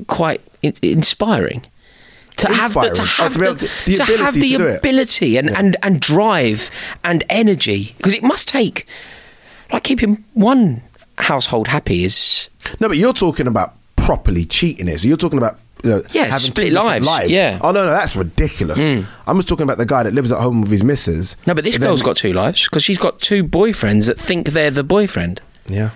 [0.08, 0.42] quite
[0.82, 1.64] inspiring.
[2.38, 3.10] To have the, to Inspiring.
[3.20, 4.78] Oh, have to be the, able to- to have ability the to do it.
[4.80, 6.72] ability and, and, and drive
[7.04, 8.88] and energy because it must take
[9.72, 10.82] like keeping one
[11.18, 12.48] household happy is
[12.80, 15.00] No, but you're talking about properly cheating it.
[15.00, 17.60] So you're talking about you know, Yeah, having split two different lives, yeah.
[17.62, 18.80] Oh no, no, that's ridiculous.
[18.80, 21.36] I'm just talking about the guy that lives at home with his missus.
[21.48, 24.20] no but this and then- girl's got two lives because she's got two boyfriends that
[24.20, 25.92] think they're the boyfriend Yeah.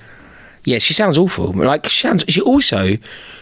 [0.65, 2.97] yeah she sounds awful like she sounds she also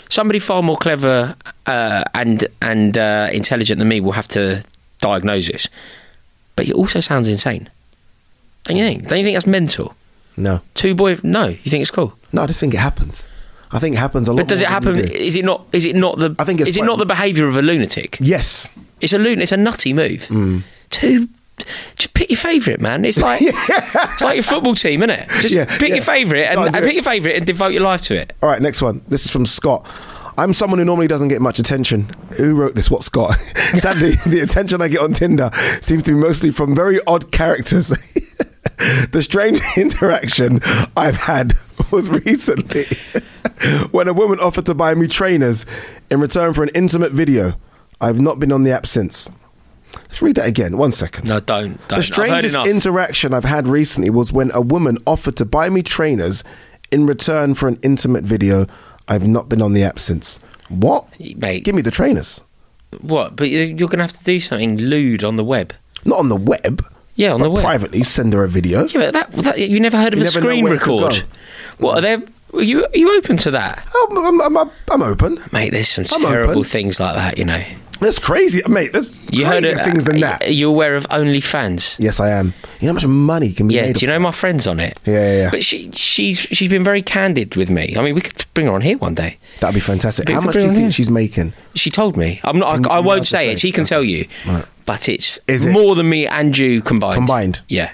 [0.09, 1.35] somebody far more clever
[1.67, 4.63] uh, and and uh, intelligent than me will have to
[4.99, 5.67] diagnose this
[6.55, 7.69] but it also sounds insane
[8.63, 9.95] don't you think don't you think that's mental
[10.37, 10.61] No.
[10.73, 13.27] two boy no you think it's cool No, I just think it happens.
[13.73, 14.37] I think it happens a lot.
[14.37, 14.95] But does it happen?
[14.95, 15.01] do.
[15.03, 15.65] Is it not?
[15.71, 16.35] Is it not the?
[16.37, 18.17] I think it's is it not the behaviour of a lunatic?
[18.19, 18.67] Yes.
[18.99, 19.41] It's a lun.
[19.41, 20.27] It's a nutty move.
[20.27, 20.63] Mm.
[20.89, 21.29] Two.
[21.95, 23.05] Just pick your favourite, man.
[23.05, 25.29] It's like it's like your football team, isn't it?
[25.39, 25.95] Just Yeah, pick yeah.
[25.95, 28.33] your favourite and, and pick your favourite and devote your life to it.
[28.43, 29.03] All right, next one.
[29.07, 29.87] This is from Scott.
[30.37, 32.09] I'm someone who normally doesn't get much attention.
[32.37, 32.89] Who wrote this?
[32.91, 33.37] What, Scott?
[33.79, 35.49] Sadly, the attention I get on Tinder
[35.81, 37.91] seems to be mostly from very odd characters.
[39.11, 40.59] the strange interaction
[40.95, 41.53] I've had
[41.91, 42.85] was recently
[43.91, 45.65] when a woman offered to buy me trainers
[46.09, 47.53] in return for an intimate video.
[47.99, 49.29] I've not been on the app since.
[49.93, 50.77] Let's read that again.
[50.77, 51.27] One second.
[51.27, 51.77] No, don't.
[51.77, 51.87] don't.
[51.89, 55.83] The I've strangest interaction I've had recently was when a woman offered to buy me
[55.83, 56.43] trainers
[56.91, 58.67] in return for an intimate video.
[59.07, 60.39] I've not been on the app since.
[60.69, 61.07] What?
[61.19, 61.63] Mate.
[61.65, 62.43] Give me the trainers.
[63.01, 63.35] what?
[63.35, 65.73] But you're going to have to do something lewd on the web.
[66.05, 66.83] Not on the web.
[67.21, 67.63] Yeah, on but the web.
[67.63, 68.85] Privately, send her a video.
[68.87, 71.23] Yeah, but that, that you never heard of You a screen record.
[71.77, 72.21] What are there?
[72.53, 75.37] Are you are you open to that, Oh, I'm, I'm, I'm, I'm open.
[75.51, 75.69] mate?
[75.69, 76.63] There's some I'm terrible open.
[76.63, 77.37] things like that.
[77.37, 77.63] You know.
[78.01, 78.93] That's crazy, mate.
[78.93, 80.43] That's You heard of things than uh, that.
[80.47, 81.95] Are you aware of OnlyFans?
[81.99, 82.53] Yes, I am.
[82.79, 83.95] You know how much money can be Yeah, made?
[83.97, 84.99] do you know my friend's on it?
[85.05, 85.49] Yeah, yeah, yeah.
[85.51, 87.95] But she she's she's been very candid with me.
[87.95, 89.37] I mean, we could bring her on here one day.
[89.59, 90.27] That'd be fantastic.
[90.29, 91.53] How much do you think she's making?
[91.75, 92.41] She told me.
[92.43, 92.87] I'm not.
[92.87, 93.51] I, I won't say say?
[93.51, 93.59] it.
[93.59, 93.89] She can Okay.
[93.89, 94.27] tell you.
[94.47, 94.65] Right.
[94.87, 95.71] But it's Is it?
[95.71, 97.15] more than me and you combined.
[97.15, 97.61] Combined?
[97.69, 97.91] Yeah,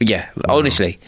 [0.00, 0.28] yeah.
[0.48, 0.98] Honestly,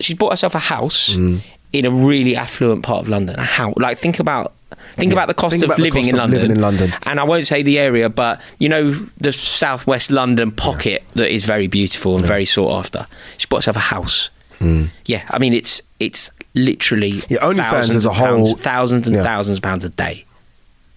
[0.00, 1.40] she's bought herself a house Mm.
[1.72, 3.38] in a really affluent part of London.
[3.38, 3.74] A house.
[3.76, 4.52] Like think about.
[4.96, 5.14] Think Yeah.
[5.14, 6.40] about the cost Think of living cost in of London.
[6.40, 6.94] living in London.
[7.04, 11.44] And I won't say the area, but you know the southwest London pocket that is
[11.44, 13.06] very beautiful and very sought after.
[13.38, 14.30] She bought herself a house.
[14.58, 14.86] Hmm.
[15.06, 19.06] Yeah, I mean it's it's literally Yeah, OnlyFans thousands as a of pounds- whole- thousands
[19.08, 19.22] and yeah.
[19.22, 20.24] thousands of pounds a day.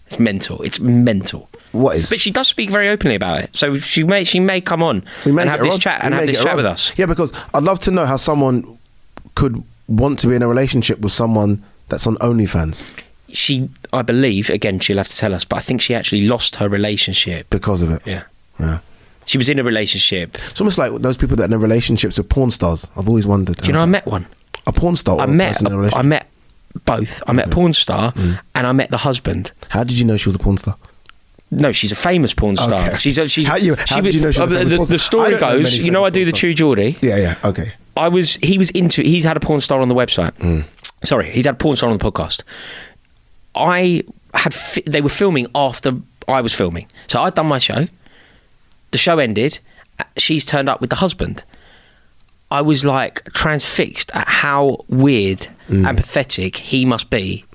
[0.07, 0.61] It's mental.
[0.63, 1.47] It's mental.
[1.71, 2.09] What is?
[2.09, 3.49] But she does speak very openly about it.
[3.53, 5.79] So she may she may come on We may and have this on.
[5.79, 6.91] chat and have this chat with us.
[6.97, 8.77] Yeah, because I'd love to know how someone
[9.35, 12.85] could want to be in a relationship with someone that's on OnlyFans
[13.35, 16.55] She, I believe, again, she'll have to tell us, but I think she actually lost
[16.57, 17.49] her relationship.
[17.49, 18.01] because of it.
[18.05, 18.23] Yeah.
[18.59, 18.79] Yeah.
[19.25, 20.35] She was in a relationship.
[20.49, 22.89] It's almost like those people that are in relationships with porn stars.
[22.97, 23.57] I've always wondered.
[23.57, 24.25] Do you know, I met one.
[24.67, 25.19] a porn star.
[25.19, 26.27] I met, person in a I met
[26.85, 27.21] both.
[27.27, 29.51] I met a porn star and I met the husband.
[29.69, 30.75] How did you know she was a porn star?
[31.51, 32.81] No, she's a famous porn star.
[32.87, 32.95] Okay.
[32.95, 34.75] She's a, she's How you- how she did you know she was a uh, the,
[34.77, 36.97] porn the story goes, you know, I do the True Geordie.
[37.01, 37.73] Yeah, yeah, okay.
[37.97, 40.31] I was he was into he's had a porn star on the website.
[40.39, 40.65] Mm.
[41.03, 42.43] Sorry, he's had a porn star on the podcast.
[43.55, 45.93] I had fi- they were filming after
[46.27, 47.87] I was filming, so I'd done my show.
[48.91, 49.59] The show ended.
[49.99, 51.43] uh, She's turned up with the husband.
[52.49, 55.87] I was like transfixed at how weird Mm.
[55.87, 57.45] and pathetic he must be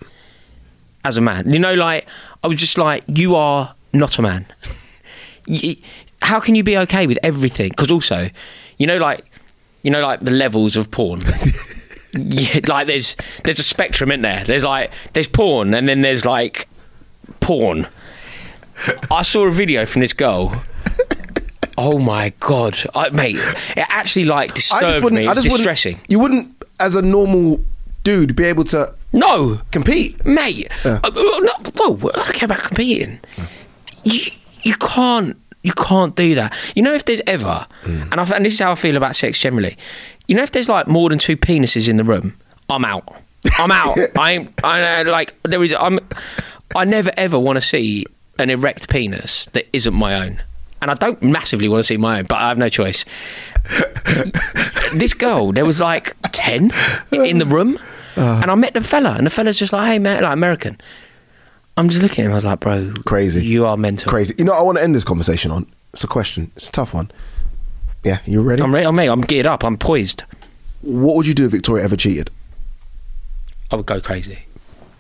[1.05, 1.53] as a man.
[1.53, 2.07] You know, like
[2.43, 4.47] I was just like, you are not a man.
[6.23, 7.69] How can you be okay with everything?
[7.69, 8.31] Because also,
[8.79, 9.25] you know, like
[9.83, 11.23] you know, like the levels of porn.
[12.17, 14.45] yeah, like there's there's a spectrum in there.
[14.45, 16.69] There's like there's porn, and then there's like
[17.41, 17.87] porn.
[19.11, 20.63] I saw a video from this girl.
[21.79, 23.37] Oh my god, I, mate!
[23.37, 25.23] It actually like disturbed wouldn't.
[25.23, 25.29] me.
[25.29, 25.95] I just distressing.
[25.97, 26.11] wouldn't.
[26.11, 27.61] You wouldn't, as a normal
[28.03, 30.25] dude, be able to No, compete.
[30.25, 30.69] mate.
[30.85, 31.01] Yeah.
[31.05, 33.21] Uh, no, whoa, I care about competing.
[34.05, 34.21] You
[34.63, 36.55] you can't you can't do that.
[36.75, 38.11] You know if there's ever, Mm.
[38.13, 39.77] and, I, and this is how I feel about sex generally.
[40.29, 42.37] You know if there's like more than two penises in the room,
[42.69, 43.09] I'm out.
[43.59, 43.97] I'm out.
[44.19, 45.73] I ain't- I uh, like there is.
[45.79, 45.99] I'm.
[46.75, 48.05] I never ever want to see
[48.39, 50.43] an erect penis that isn't my own.
[50.83, 53.05] And I don't massively want to see my own, but I have no choice.
[54.93, 56.71] this girl, there was like 10
[57.13, 57.79] in the room.
[58.17, 58.41] Uh.
[58.43, 60.79] and I met the fella, and the fella's just like, hey, man, like American.
[61.77, 63.45] I'm just looking at him, I was like, bro, Crazy.
[63.45, 64.09] You are mental.
[64.11, 64.35] Crazy.
[64.39, 65.67] You know, what I want to end this conversation on.
[65.93, 66.51] It's a question.
[66.57, 67.11] It's a tough one.
[68.07, 68.63] Yeah, you ready?
[68.63, 70.23] I'm ready, I'm, mate, I'm geared up, I'm poised.
[70.83, 72.31] what would you do if Victoria ever cheated?
[73.73, 74.39] I would go crazy.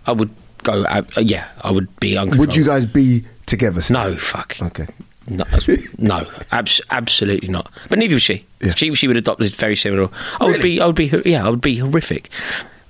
[0.06, 0.30] I would
[0.64, 2.40] go, uh, yeah, I would be uncontrollable.
[2.48, 3.80] Would you guys be together?
[3.80, 4.10] Still?
[4.10, 4.56] No, fuck.
[4.60, 4.86] Okay.
[5.28, 5.44] No,
[5.98, 7.70] no, abs- absolutely not.
[7.88, 8.44] But neither was she.
[8.60, 8.74] Yeah.
[8.74, 10.08] She she would adopt this very similar.
[10.40, 10.62] I would Really?
[10.76, 10.80] be.
[10.80, 11.12] I would be.
[11.24, 12.28] Yeah, I would be horrific.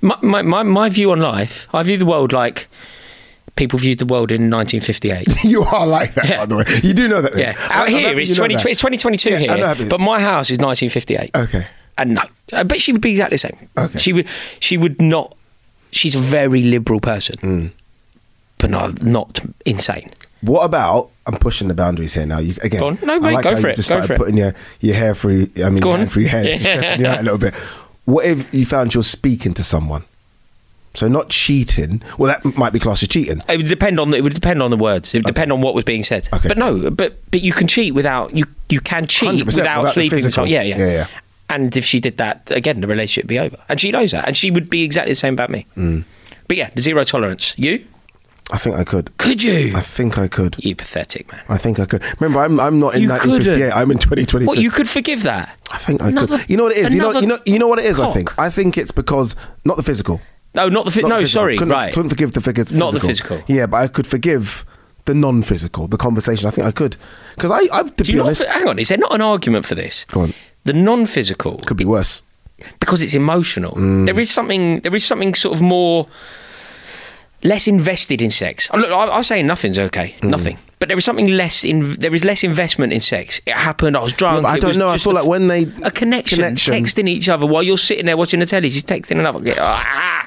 [0.01, 1.67] My, my my my view on life.
[1.73, 2.67] I view the world like
[3.57, 5.43] people viewed the world in 1958.
[5.43, 6.37] you are like that, Yeah.
[6.37, 6.63] by the way.
[6.83, 7.35] You do know that.
[7.37, 8.65] Yeah, out I'm here it's 20, that.
[8.65, 9.89] it's 2022 Yeah, I know here, it is.
[9.89, 11.31] but my house is 1958.
[11.35, 11.67] Okay.
[11.97, 12.21] and no,
[12.53, 13.69] I bet she would be exactly the same.
[13.77, 13.99] Okay.
[13.99, 14.27] she would.
[14.59, 15.35] She would not.
[15.91, 17.71] She's a very liberal person, Mm.
[18.59, 20.11] but not not insane.
[20.41, 21.09] What about?
[21.25, 22.37] I'm pushing the boundaries here now.
[22.39, 22.79] You again.
[22.79, 22.99] Go on.
[23.03, 24.17] No, I like go how for you it, Just go started for it.
[24.17, 25.47] putting your your hair through.
[25.63, 26.77] I mean, Go your hand through your head, just Yeah.
[26.77, 27.53] stressing you out a little bit.
[28.05, 30.03] What if you found you're speaking to someone?
[30.97, 32.01] So not cheating.
[32.17, 33.43] Well, that might be classed as cheating.
[33.47, 35.13] It would depend on the, it would depend on the words.
[35.13, 36.27] It would depend on what was being said.
[36.33, 36.47] Okay.
[36.47, 40.23] But no, but but you can cheat without you you can cheat without, without sleeping
[40.23, 40.49] with someone.
[40.49, 41.07] Yeah, yeah, Yeah, yeah.
[41.51, 43.57] And if she did that again, the relationship would be over.
[43.69, 45.67] And she knows that, and she would be exactly the same about me.
[45.77, 46.03] Mm.
[46.47, 47.53] But yeah, zero tolerance.
[47.57, 47.85] You
[48.51, 49.15] I think I could.
[49.17, 49.73] could you?
[49.75, 50.55] I think I could.
[50.57, 51.41] You pathetic man.
[51.47, 52.01] I think I could.
[52.19, 53.55] Remember, I'm I'm not in You 1958.
[53.55, 53.77] couldn't.
[53.77, 54.47] I'm in 2022.
[54.47, 55.55] What you could forgive that?
[55.71, 56.49] I think I could.
[56.49, 56.93] You know what it is.
[56.93, 57.11] You know.
[57.11, 57.39] You know.
[57.45, 57.99] You know what it is.
[57.99, 58.37] I think.
[58.39, 60.21] I think it's because not the physical.
[60.57, 61.19] No, not the fi- Not no.
[61.21, 61.25] the.
[61.27, 61.93] Sorry, couldn't, right.
[61.93, 62.71] Couldn't forgive the figures.
[62.73, 63.41] Not the physical.
[63.47, 64.65] Yeah, but I could forgive
[65.05, 66.47] the non-physical, the conversation.
[66.47, 66.97] I think I could
[67.35, 68.25] because I, I've to Do be you not?
[68.25, 70.03] honest, Hang on, is there not an argument for this?
[70.05, 70.33] Go on.
[70.65, 72.23] The non-physical could be worse.
[72.81, 73.71] because it's emotional.
[73.75, 74.05] Mm.
[74.07, 74.81] There is something.
[74.81, 76.07] There is something sort of more
[77.43, 78.69] less invested in sex.
[78.73, 80.29] Look, I, I'm saying nothing's okay, Mm.
[80.29, 80.57] nothing.
[80.79, 81.95] But there is something less in.
[81.95, 83.41] There is less investment in sex.
[83.47, 83.97] It happened.
[83.97, 84.43] I was drunk.
[84.43, 84.89] Yeah, I don't know.
[84.89, 88.17] I feel like when they a connection, connection- texting each other while you're sitting there
[88.17, 88.69] watching the telly.
[88.69, 89.39] She's texting another.
[89.59, 90.26] Ah!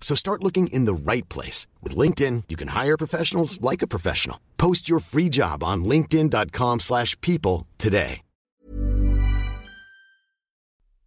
[0.00, 1.66] So start looking in the right place.
[1.82, 4.38] With LinkedIn, you can hire professionals like a professional.
[4.56, 8.22] Post your free job on linkedin.com slash people today.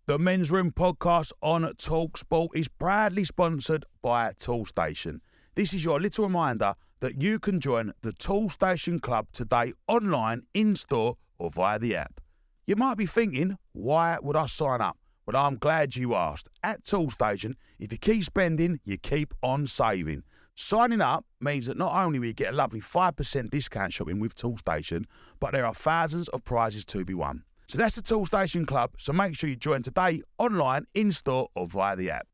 [0.09, 5.19] The Men's Room podcast on TalkSport is proudly sponsored by Toolstation.
[5.53, 11.15] This is your little reminder that you can join the Toolstation Club today online, in-store
[11.37, 12.19] or via the app.
[12.65, 14.97] You might be thinking, why would I sign up?
[15.29, 16.49] But I'm glad you asked.
[16.63, 20.23] At Toolstation, if you keep spending, you keep on saving.
[20.55, 24.33] Signing up means that not only will you get a lovely 5% discount shopping with
[24.33, 25.05] Toolstation,
[25.39, 27.43] but there are thousands of prizes to be won.
[27.67, 31.67] So that's the Toolstation Club, so make sure you join today online, in store, or
[31.67, 32.25] via the app.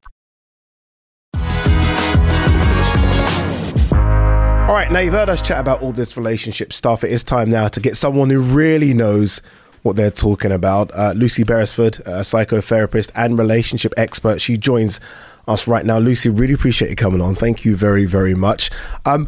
[4.70, 7.04] All right, now you've heard us chat about all this relationship stuff.
[7.04, 9.42] It is time now to get someone who really knows
[9.86, 10.92] what they're talking about.
[10.96, 15.00] Uh, Lucy Beresford, a psychotherapist and relationship expert, she joins
[15.48, 16.00] us right now.
[16.00, 17.36] Lucy, really appreciate you coming on.
[17.36, 18.72] Thank you very, very much.
[19.06, 19.28] Um,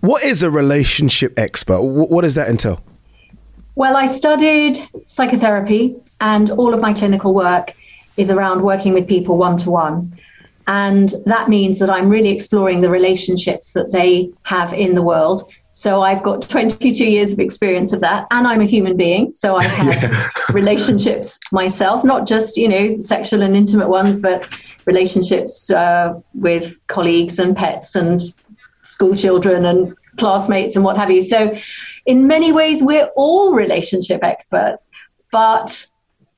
[0.00, 1.80] what is a relationship expert?
[1.82, 2.82] What does that entail?
[3.76, 7.72] Well, I studied psychotherapy, and all of my clinical work
[8.16, 10.18] is around working with people one to one.
[10.70, 15.52] And that means that I'm really exploring the relationships that they have in the world.
[15.72, 19.32] So I've got 22 years of experience of that, and I'm a human being.
[19.32, 20.28] So I've had yeah.
[20.52, 24.46] relationships myself, not just you know sexual and intimate ones, but
[24.84, 28.20] relationships uh, with colleagues and pets and
[28.84, 31.24] school children and classmates and what have you.
[31.24, 31.52] So,
[32.06, 34.88] in many ways, we're all relationship experts,
[35.32, 35.84] but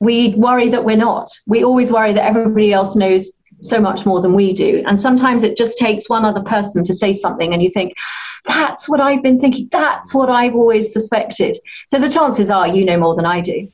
[0.01, 1.29] we worry that we're not.
[1.47, 3.31] We always worry that everybody else knows
[3.63, 4.83] so much more than we do.
[4.87, 7.95] And sometimes it just takes one other person to say something, and you think,
[8.45, 9.69] that's what I've been thinking.
[9.71, 11.57] That's what I've always suspected.
[11.87, 13.69] So the chances are you know more than I do.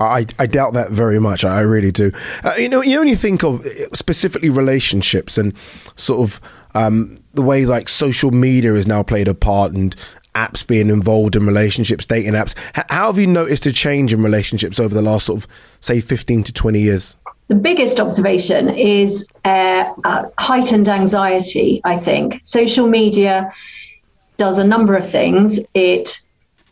[0.00, 1.44] I, I doubt that very much.
[1.44, 2.12] I really do.
[2.42, 5.54] Uh, you know, you only think of specifically relationships and
[5.96, 6.40] sort of
[6.74, 9.94] um, the way like social media has now played a part and
[10.34, 12.54] apps being involved in relationships, dating apps.
[12.90, 16.44] How have you noticed a change in relationships over the last sort of say 15
[16.44, 17.16] to 20 years?
[17.52, 22.40] The biggest observation is uh, uh, heightened anxiety, I think.
[22.42, 23.52] Social media
[24.38, 25.60] does a number of things.
[25.74, 26.18] It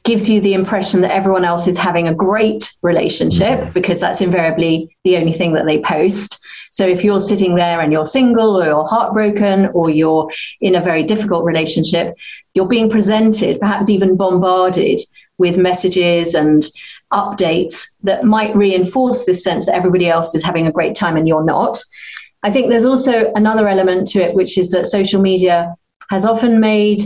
[0.04, 4.96] gives you the impression that everyone else is having a great relationship because that's invariably
[5.04, 6.40] the only thing that they post.
[6.70, 10.30] So if you're sitting there and you're single or you're heartbroken or you're
[10.62, 12.16] in a very difficult relationship,
[12.54, 15.02] you're being presented, perhaps even bombarded
[15.36, 16.64] with messages and
[17.12, 21.26] updates that might reinforce this sense that everybody else is having a great time and
[21.26, 21.82] you're not.
[22.42, 25.74] I think there's also another element to it, which is that social media
[26.10, 27.02] has often made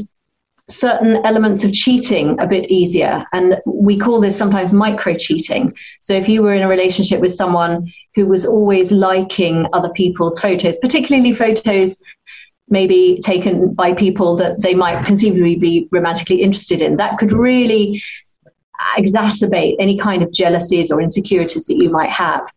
[0.68, 3.24] certain elements of cheating a bit easier.
[3.32, 5.74] And we call this sometimes micro cheating.
[6.00, 10.38] So if you were in a relationship with someone who was always liking other people's
[10.38, 12.02] photos, particularly photos
[12.70, 18.02] maybe taken by people that they might conceivably be romantically interested in, that could really
[18.96, 22.50] exacerbate any kind of jealousies or insecurities that you might have.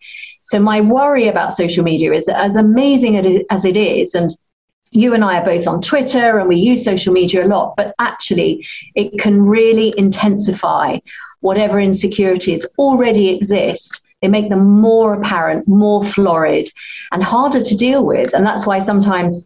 [0.45, 4.31] So my worry about social media is that as amazing as it is, and
[4.91, 7.93] you and I are both on Twitter and we use social media a lot, but
[7.99, 8.65] actually
[8.95, 10.99] it can really intensify
[11.41, 14.01] whatever insecurities already exist.
[14.21, 16.69] They make them more apparent, more florid,
[17.11, 18.33] and harder to deal with.
[18.33, 19.45] And that's why sometimes,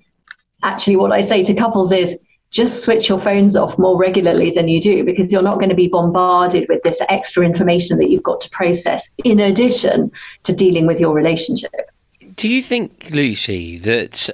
[0.63, 4.67] actually, what I say to couples is just switch your phones off more regularly than
[4.67, 8.23] you do because you're not going to be bombarded with this extra information that you've
[8.23, 10.11] got to process in addition
[10.43, 11.91] to dealing with your relationship.
[12.35, 14.29] Do you think, Lucy, that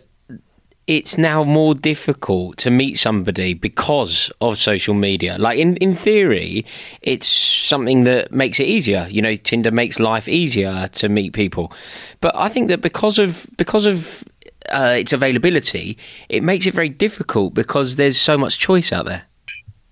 [0.88, 5.38] it's now more difficult to meet somebody because of social media.
[5.38, 6.66] Like in, in theory,
[7.02, 9.06] it's something that makes it easier.
[9.10, 11.74] You know, Tinder makes life easier to meet people.
[12.22, 14.24] But I think that because of because of
[14.72, 15.98] uh, its availability,
[16.30, 19.24] it makes it very difficult because there's so much choice out there.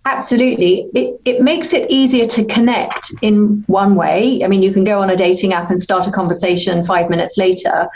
[0.05, 0.87] Absolutely.
[0.93, 4.43] It, it makes it easier to connect in one way.
[4.43, 7.37] I mean, you can go on a dating app and start a conversation five minutes
[7.37, 7.87] later,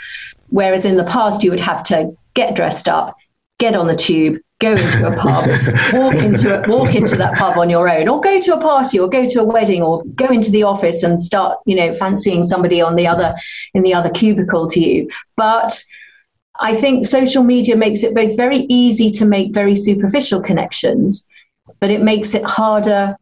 [0.48, 3.16] whereas in the past, you would have to get dressed up,
[3.58, 5.46] get on the tube, go into a pub,
[5.94, 8.98] walk into it, walk into that pub on your own, or go to a party,
[8.98, 12.42] or go to a wedding, or go into the office and start, you know, fancying
[12.42, 13.36] somebody on the other
[13.74, 15.08] in the other cubicle to you.
[15.36, 15.80] But
[16.60, 21.26] I think social media makes it both very easy to make very superficial connections,
[21.80, 23.16] but it makes it harder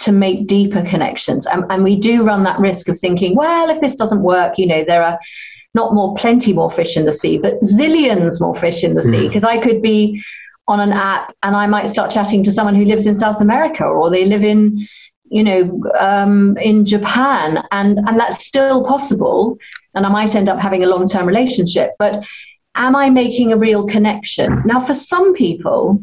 [0.00, 1.46] to make deeper connections.
[1.46, 4.66] And, and we do run that risk of thinking, well, if this doesn't work, you
[4.66, 5.18] know, there are
[5.74, 9.28] not more plenty more fish in the sea, but zillions more fish in the sea.
[9.28, 9.48] Because mm.
[9.48, 10.22] I could be
[10.66, 13.84] on an app and I might start chatting to someone who lives in South America
[13.84, 14.86] or they live in,
[15.24, 19.58] you know, um, in Japan, and and that's still possible.
[19.94, 22.24] And I might end up having a long term relationship, but
[22.74, 24.50] am I making a real connection?
[24.52, 24.66] Mm.
[24.66, 26.02] Now, for some people,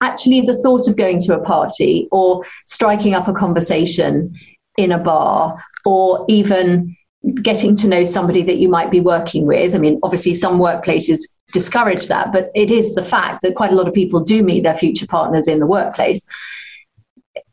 [0.00, 4.34] actually, the thought of going to a party or striking up a conversation
[4.76, 6.96] in a bar or even
[7.42, 9.74] getting to know somebody that you might be working with.
[9.74, 11.20] I mean, obviously, some workplaces
[11.52, 14.62] discourage that, but it is the fact that quite a lot of people do meet
[14.62, 16.26] their future partners in the workplace.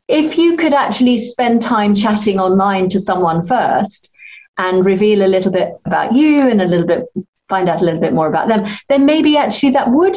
[0.06, 4.12] If you could actually spend time chatting online to someone first
[4.58, 7.06] and reveal a little bit about you and a little bit
[7.48, 10.16] find out a little bit more about them, then maybe actually that would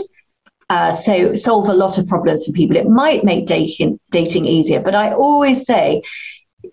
[0.70, 2.76] uh, so solve a lot of problems for people.
[2.76, 6.02] It might make dating dating easier, but I always say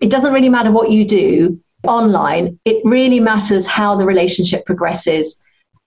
[0.01, 2.59] it doesn't really matter what you do online.
[2.65, 5.41] It really matters how the relationship progresses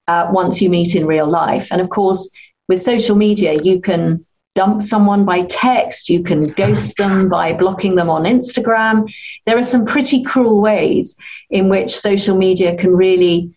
[0.06, 1.68] uh, once you meet in real life.
[1.70, 2.30] And of course,
[2.68, 7.94] with social media, you can dump someone by text, you can ghost them by blocking
[7.94, 9.12] them on Instagram.
[9.46, 11.16] There are some pretty cruel ways
[11.50, 13.54] in which social media can really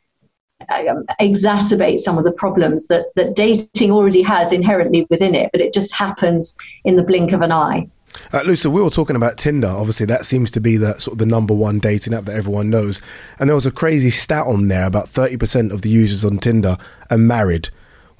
[0.87, 5.61] um, exacerbate some of the problems that, that dating already has inherently within it, but
[5.61, 7.87] it just happens in the blink of an eye.
[8.33, 9.67] Uh, Lucy, we were talking about Tinder.
[9.67, 12.69] Obviously, that seems to be the sort of the number one dating app that everyone
[12.69, 13.01] knows.
[13.39, 16.37] And there was a crazy stat on there: about thirty percent of the users on
[16.37, 16.77] Tinder
[17.09, 17.69] are married.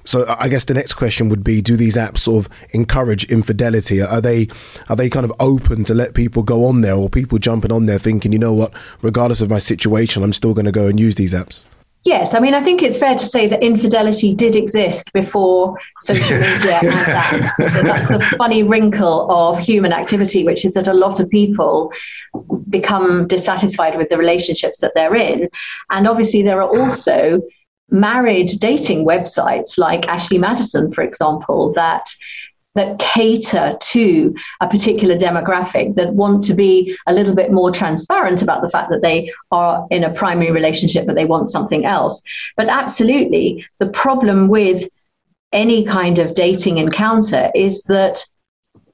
[0.04, 4.00] So I guess the next question would be: Do these apps sort of encourage infidelity?
[4.00, 4.48] Are they
[4.88, 7.84] are they kind of open to let people go on there, or people jumping on
[7.84, 8.72] there thinking, you know what,
[9.02, 11.66] regardless of my situation, I'm still going to go and use these apps?
[12.04, 16.36] Yes, I mean, I think it's fair to say that infidelity did exist before social
[16.40, 17.54] media and that.
[17.84, 21.92] That's the funny wrinkle of human activity, which is that a lot of people
[22.68, 25.48] become dissatisfied with the relationships that they're in.
[25.90, 27.40] And obviously, there are also
[27.90, 32.04] married dating websites like Ashley Madison, for example, that
[32.74, 38.40] that cater to a particular demographic that want to be a little bit more transparent
[38.42, 42.22] about the fact that they are in a primary relationship but they want something else.
[42.56, 44.88] But absolutely, the problem with
[45.52, 48.24] any kind of dating encounter is that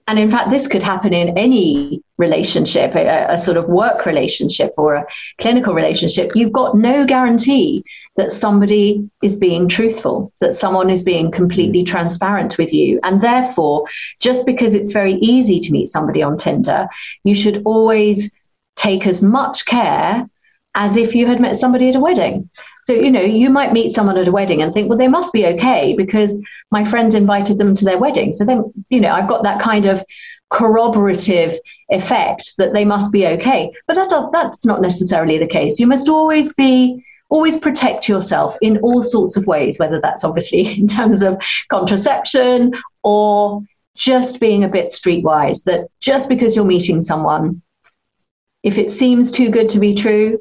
[0.09, 4.73] and in fact, this could happen in any relationship, a, a, sort of work relationship
[4.79, 5.07] or a
[5.39, 6.33] clinical relationship.
[6.35, 7.85] You've got no guarantee
[8.19, 11.87] that somebody is being truthful, that someone is being completely mm.
[11.87, 12.99] transparent with you.
[13.05, 13.85] And therefore,
[14.19, 16.89] just because it's very easy to meet somebody on Tinder,
[17.23, 18.37] you should always
[18.75, 20.29] take as much care
[20.75, 22.51] as if you had met somebody at a wedding.
[22.83, 25.33] So, you know, you might meet someone at a wedding and think, well, they must
[25.33, 28.33] be okay because my friend invited them to their wedding.
[28.33, 30.05] So then, you know, I've got that kind of
[30.51, 31.59] corroborative
[31.91, 33.71] effect that they must be okay.
[33.87, 35.79] But that, that's not necessarily the case.
[35.79, 40.67] You must always be always protect yourself in all sorts of ways, whether that's obviously
[40.79, 42.73] in terms of contraception
[43.03, 43.63] or
[43.97, 47.61] just being a bit streetwise, that just because you're meeting someone,
[48.63, 50.41] if it seems too good to be true,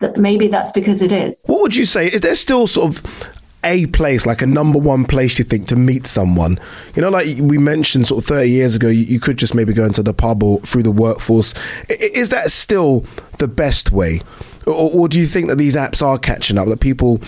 [0.00, 1.44] that maybe that's because it is.
[1.46, 2.06] What would you say?
[2.06, 3.30] Is there still sort of
[3.62, 6.58] a place, like a number one place you think to meet someone?
[6.94, 9.72] You know, like we mentioned sort of 30 years ago, you, you could just maybe
[9.72, 11.54] go into the pub or through the workforce.
[11.88, 13.04] Is that still
[13.38, 14.20] the best way?
[14.66, 16.68] Or, or, do you think that these apps are catching up?
[16.68, 17.20] That people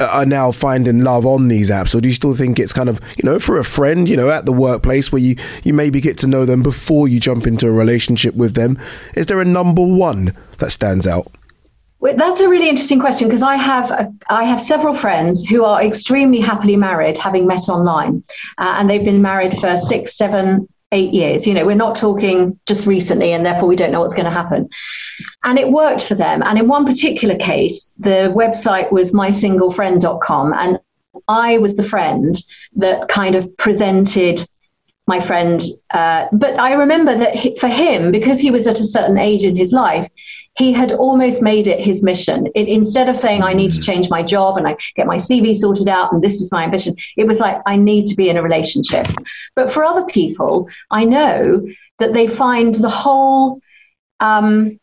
[0.00, 3.00] are now finding love on these apps, or do you still think it's kind of
[3.16, 6.18] you know for a friend, you know, at the workplace where you you maybe get
[6.18, 8.78] to know them before you jump into a relationship with them?
[9.14, 11.30] Is there a number one that stands out?
[12.02, 15.62] Well, that's a really interesting question because I have a, I have several friends who
[15.62, 18.24] are extremely happily married, having met online,
[18.58, 21.46] uh, and they've been married for six, seven, eight years.
[21.46, 24.30] You know, we're not talking just recently, and therefore we don't know what's going to
[24.30, 24.68] happen.
[25.42, 26.42] And it worked for them.
[26.42, 30.78] And in one particular case, the website was mysinglefriend.com, and
[31.28, 32.34] I was the friend
[32.76, 34.46] that kind of presented
[35.06, 35.60] my friend.
[35.92, 39.56] Uh, but I remember that for him, because he was at a certain age in
[39.56, 40.08] his life,
[40.56, 42.46] he had almost made it his mission.
[42.54, 45.56] It, instead of saying, I need to change my job and I get my CV
[45.56, 48.36] sorted out and this is my ambition, it was like, I need to be in
[48.36, 49.06] a relationship.
[49.56, 51.66] But for other people, I know
[51.98, 53.60] that they find the whole,
[54.20, 54.78] um,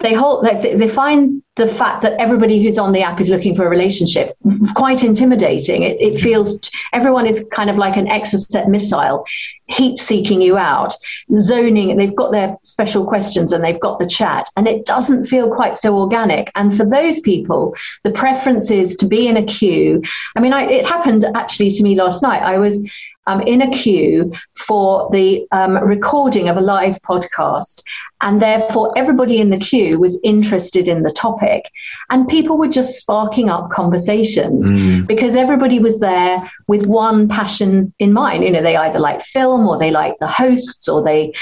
[0.00, 3.66] they, hold, they, find the fact that everybody who's on the app is looking for
[3.66, 4.36] a relationship
[4.74, 5.82] quite intimidating.
[5.82, 9.24] It, it feels everyone is kind of like an Exocet missile,
[9.68, 10.94] heat seeking you out,
[11.38, 11.96] zoning.
[11.96, 15.78] They've got their special questions and they've got the chat, and it doesn't feel quite
[15.78, 16.50] so organic.
[16.56, 17.74] And for those people,
[18.04, 20.02] the preference is to be in a queue.
[20.36, 22.42] I mean, I, it happened actually to me last night.
[22.42, 22.86] I was
[23.26, 27.82] um, in a queue for the um, recording of a live podcast.
[28.22, 31.70] And therefore, everybody in the queue was interested in the topic.
[32.08, 35.06] And people were just sparking up conversations mm.
[35.06, 38.42] because everybody was there with one passion in mind.
[38.42, 41.34] You know, they either like film or they like the hosts or they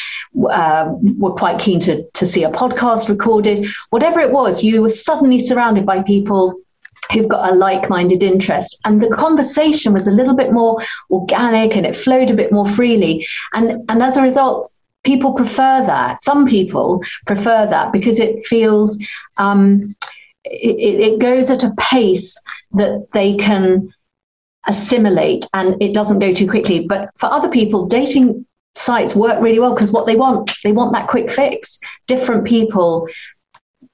[0.50, 3.68] uh, were quite keen to, to see a podcast recorded.
[3.90, 6.58] Whatever it was, you were suddenly surrounded by people
[7.12, 8.78] who've got a like-minded interest.
[8.84, 10.80] And the conversation was a little bit more
[11.10, 13.26] organic and it flowed a bit more freely.
[13.52, 14.70] And and as a result
[15.04, 16.24] people prefer that.
[16.24, 18.98] Some people prefer that because it feels
[19.36, 19.94] um,
[20.44, 22.38] it, it goes at a pace
[22.72, 23.92] that they can
[24.66, 26.86] assimilate and it doesn't go too quickly.
[26.86, 28.46] But for other people dating
[28.76, 31.78] sites work really well because what they want they want that quick fix.
[32.06, 33.08] Different people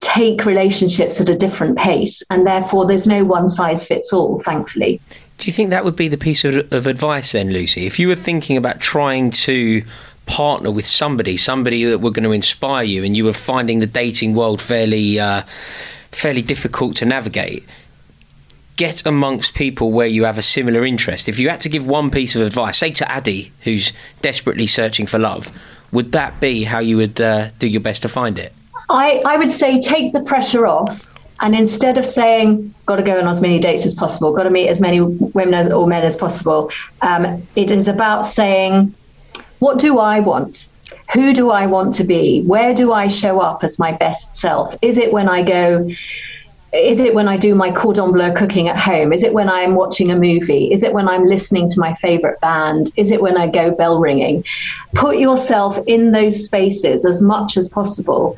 [0.00, 5.00] take relationships at a different pace, and therefore there's no one size fits all, thankfully.
[5.38, 7.86] Do you think that would be the piece of, of advice then, Lucy?
[7.86, 9.82] If you were thinking about trying to
[10.26, 13.86] partner with somebody, somebody that were going to inspire you, and you were finding the
[13.86, 15.42] dating world fairly, uh,
[16.12, 17.64] fairly difficult to navigate,
[18.76, 21.28] get amongst people where you have a similar interest.
[21.28, 23.92] If you had to give one piece of advice, say to Ade, who's
[24.22, 25.50] desperately searching for love,
[25.92, 28.54] would that be how you would uh, do your best to find it?
[28.90, 31.06] I, I would say take the pressure off.
[31.42, 34.50] And instead of saying, got to go on as many dates as possible, got to
[34.50, 36.70] meet as many women as, or men as possible,
[37.00, 38.94] um, it is about saying,
[39.58, 40.68] what do I want?
[41.14, 42.42] Who do I want to be?
[42.42, 44.74] Where do I show up as my best self?
[44.82, 45.90] Is it when I go,
[46.72, 49.12] is it when I do my cordon bleu cooking at home?
[49.12, 50.70] Is it when I'm watching a movie?
[50.72, 52.90] Is it when I'm listening to my favorite band?
[52.96, 54.44] Is it when I go bell ringing?
[54.94, 58.36] Put yourself in those spaces as much as possible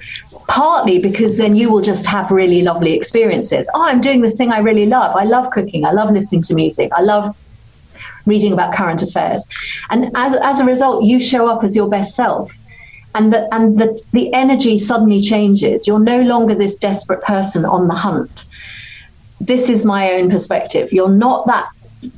[0.49, 3.69] partly because then you will just have really lovely experiences.
[3.75, 5.15] Oh, I'm doing this thing I really love.
[5.17, 5.85] I love cooking.
[5.85, 6.91] I love listening to music.
[6.95, 7.37] I love
[8.27, 9.47] reading about current affairs.
[9.91, 12.57] And as, as a result, you show up as your best self.
[13.15, 15.87] And, the, and the, the energy suddenly changes.
[15.87, 18.47] You're no longer this desperate person on the hunt.
[19.41, 20.93] This is my own perspective.
[20.93, 21.69] You're not that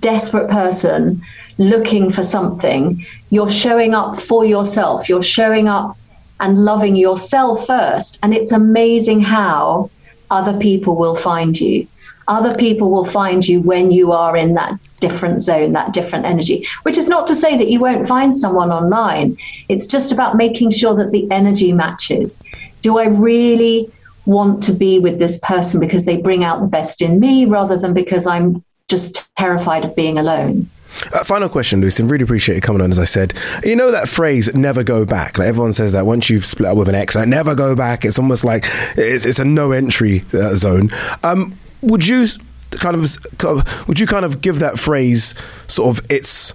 [0.00, 1.22] desperate person
[1.58, 3.04] looking for something.
[3.30, 5.08] You're showing up for yourself.
[5.08, 5.96] You're showing up
[6.40, 8.18] and loving yourself first.
[8.22, 9.90] And it's amazing how
[10.30, 11.86] other people will find you.
[12.26, 16.66] Other people will find you when you are in that different zone, that different energy,
[16.84, 19.36] which is not to say that you won't find someone online.
[19.68, 22.42] It's just about making sure that the energy matches.
[22.80, 23.90] Do I really
[24.24, 27.76] want to be with this person because they bring out the best in me rather
[27.76, 30.70] than because I'm just terrified of being alone?
[31.12, 32.02] Uh, final question, Lucy.
[32.02, 32.90] Really appreciate you coming on.
[32.90, 36.30] As I said, you know that phrase "never go back." Like everyone says that once
[36.30, 38.04] you've split up with an ex, like never go back.
[38.04, 38.64] It's almost like
[38.96, 40.90] it's, it's a no entry uh, zone.
[41.22, 42.26] Um, would you
[42.72, 45.34] kind of would you kind of give that phrase
[45.66, 46.54] sort of its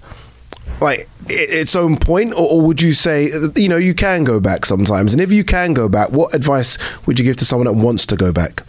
[0.82, 4.66] like its own point, or, or, would you say you know you can go back
[4.66, 5.14] sometimes?
[5.14, 8.06] And if you can go back, what advice would you give to someone that wants
[8.08, 8.64] to go back?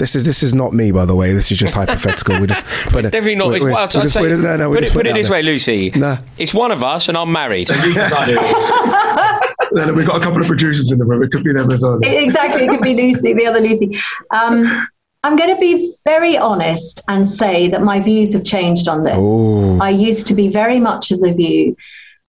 [0.00, 1.34] This is this is not me, by the way.
[1.34, 2.40] This is just hypothetical.
[2.40, 3.48] We just put it, definitely not.
[3.48, 5.90] We're, we're, well, say, no, no, put it, put it this way, Lucy.
[5.90, 6.16] Nah.
[6.38, 7.64] It's one of us, and I'm married.
[7.66, 8.08] So you can
[9.72, 11.22] then we've got a couple of producers in the room.
[11.22, 11.98] It could be them as well.
[12.02, 14.00] Exactly, it could be Lucy, the other Lucy.
[14.30, 14.88] Um,
[15.22, 19.18] I'm going to be very honest and say that my views have changed on this.
[19.18, 19.78] Ooh.
[19.82, 21.76] I used to be very much of the view,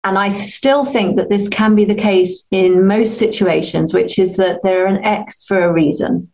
[0.04, 4.38] and I still think that this can be the case in most situations, which is
[4.38, 6.26] that they're an ex for a reason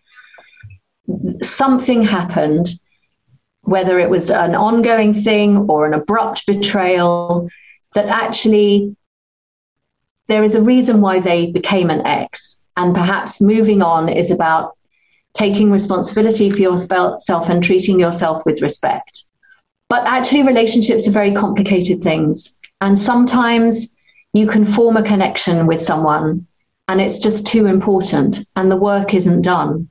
[1.43, 2.69] something happened,
[3.63, 7.49] whether it was an ongoing thing or an abrupt betrayal,
[7.95, 8.97] that actually
[10.29, 12.65] there is a reason why they became an ex.
[12.77, 14.77] And perhaps moving on is about
[15.35, 19.25] taking responsibility for yourself and treating yourself with respect.
[19.89, 22.59] But actually, relationships are very complicated things.
[22.81, 23.95] And sometimes
[24.33, 26.47] you can form a connection with someone
[26.89, 29.89] and it's just too important and the work isn't done.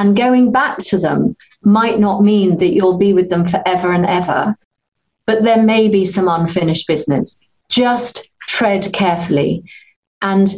[0.00, 4.06] And going back to them might not mean that you'll be with them forever and
[4.06, 4.56] ever,
[5.26, 7.38] but there may be some unfinished business.
[7.68, 9.62] Just tread carefully.
[10.22, 10.48] And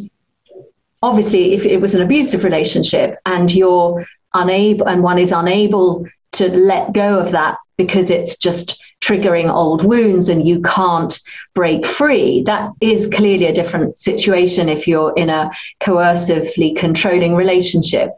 [1.02, 6.06] obviously, if it was an abusive relationship and you're unable, and one is unable
[6.38, 11.18] to let go of that because it's just triggering old wounds and you can't
[11.52, 12.44] break free.
[12.44, 18.12] That is clearly a different situation if you're in a coercively controlling relationship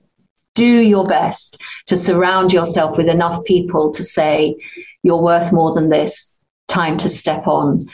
[0.55, 4.57] do your best to surround yourself with enough people to say,
[5.02, 6.38] you're worth more than this,
[6.68, 7.90] time to step on.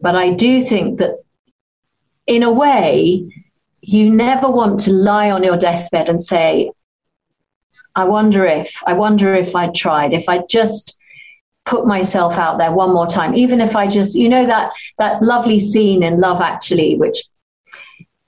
[0.00, 1.22] But I do think that
[2.26, 3.28] in a way,
[3.80, 6.70] you never want to lie on your deathbed and say,
[7.94, 10.96] I wonder if, I wonder if I'd tried, if I just
[11.66, 15.22] put myself out there one more time, even if I just, you know, that that
[15.22, 17.22] lovely scene in Love Actually, which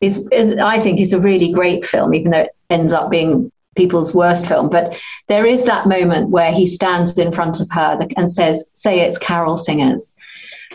[0.01, 3.53] is, is I think is a really great film, even though it ends up being
[3.77, 4.95] people's worst film, but
[5.29, 9.19] there is that moment where he stands in front of her and says, Say it's
[9.19, 10.15] carol singers.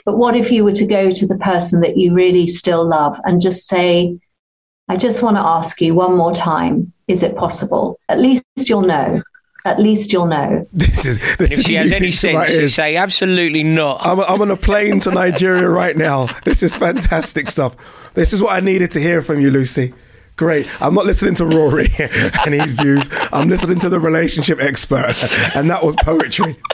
[0.05, 3.19] But what if you were to go to the person that you really still love
[3.25, 4.17] and just say,
[4.87, 7.99] I just want to ask you one more time, is it possible?
[8.07, 9.21] At least you'll know.
[9.65, 10.65] at least you'll know.
[10.73, 13.99] This is this If is she has any music to sense, she'll say absolutely not.
[14.05, 16.27] I'm, I'm on a plane to Nigeria right now.
[16.45, 17.75] This is fantastic stuff.
[18.13, 19.93] This is what I needed to hear from you, Lucy.
[20.37, 20.67] Great.
[20.79, 23.09] I'm not listening to Rory and his views.
[23.33, 25.15] I'm listening to the relationship expert,
[25.55, 26.55] and that was poetry.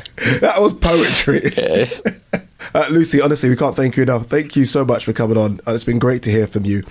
[0.41, 1.51] That was poetry.
[2.73, 4.25] Uh, Lucy, honestly, we can't thank you enough.
[4.25, 5.59] Thank you so much for coming on.
[5.67, 6.81] Uh, it's been great to hear from you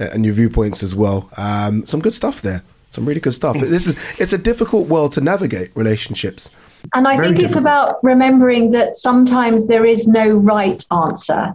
[0.00, 1.30] uh, and your viewpoints as well.
[1.36, 2.64] Um, some good stuff there.
[2.90, 3.56] Some really good stuff.
[3.60, 6.50] This is it's a difficult world to navigate relationships.
[6.92, 11.54] And I Very think it's about remembering that sometimes there is no right answer,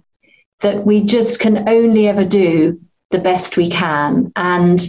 [0.61, 2.79] that we just can only ever do
[3.13, 4.33] the best we can.
[4.35, 4.81] And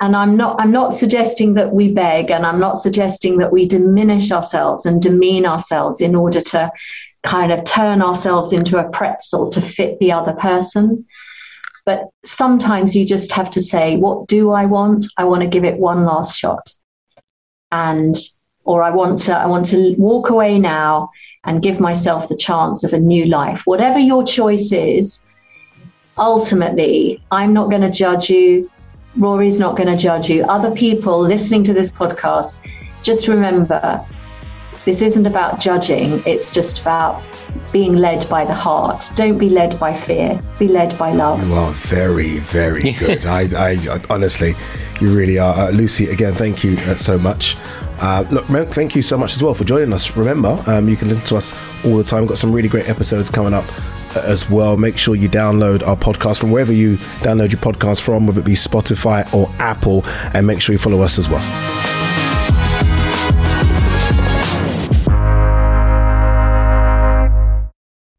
[0.00, 3.68] and I'm not I'm not suggesting that we beg and I'm not suggesting that we
[3.68, 6.72] diminish ourselves and demean ourselves in order to
[7.22, 11.06] kind of turn ourselves into a pretzel to fit the other person.
[11.86, 15.06] But sometimes you just have to say, what do I want?
[15.18, 16.74] I want to give it one last shot.
[17.70, 18.16] And
[18.64, 21.10] or I want to I want to walk away now
[21.44, 23.62] and give myself the chance of a new life.
[23.66, 25.26] Whatever your choice is,
[26.18, 28.70] ultimately, I'm not going to judge you.
[29.16, 30.44] Rory's not going to judge you.
[30.44, 32.60] Other people listening to this podcast,
[33.02, 34.04] just remember
[34.84, 37.22] this isn't about judging, it's just about
[37.72, 39.10] being led by the heart.
[39.14, 41.46] Don't be led by fear, be led by love.
[41.46, 43.24] You are very, very good.
[43.24, 44.54] I, I, I honestly,
[45.00, 45.54] you really are.
[45.54, 47.56] Uh, Lucy, again, thank you uh, so much.
[48.00, 50.16] Uh, look, Mel, thank you so much as well for joining us.
[50.16, 52.22] Remember, um, you can listen to us all the time.
[52.22, 53.66] We've got some really great episodes coming up
[54.16, 54.76] as well.
[54.76, 58.46] Make sure you download our podcast from wherever you download your podcast from, whether it
[58.46, 60.02] be Spotify or Apple,
[60.34, 61.42] and make sure you follow us as well.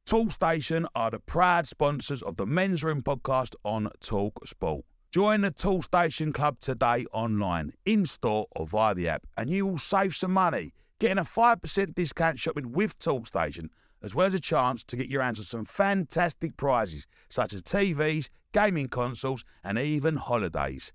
[0.05, 4.85] Toolstation are the proud sponsors of the Men's Room podcast on Talk Sport.
[5.11, 9.77] Join the Toolstation Club today online, in store, or via the app, and you will
[9.77, 10.73] save some money.
[10.99, 13.69] Getting a 5% discount shopping with Toolstation,
[14.03, 17.63] as well as a chance to get your hands on some fantastic prizes, such as
[17.63, 20.91] TVs, gaming consoles, and even holidays.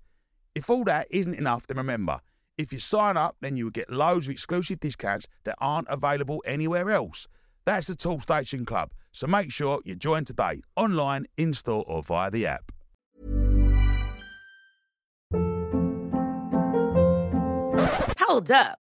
[0.55, 2.19] If all that isn't enough, then remember,
[2.57, 6.43] if you sign up, then you will get loads of exclusive discounts that aren't available
[6.45, 7.27] anywhere else.
[7.65, 12.29] That's the Toolstation Club, so make sure you join today, online, in store, or via
[12.31, 12.71] the app.
[18.19, 18.79] Hold up.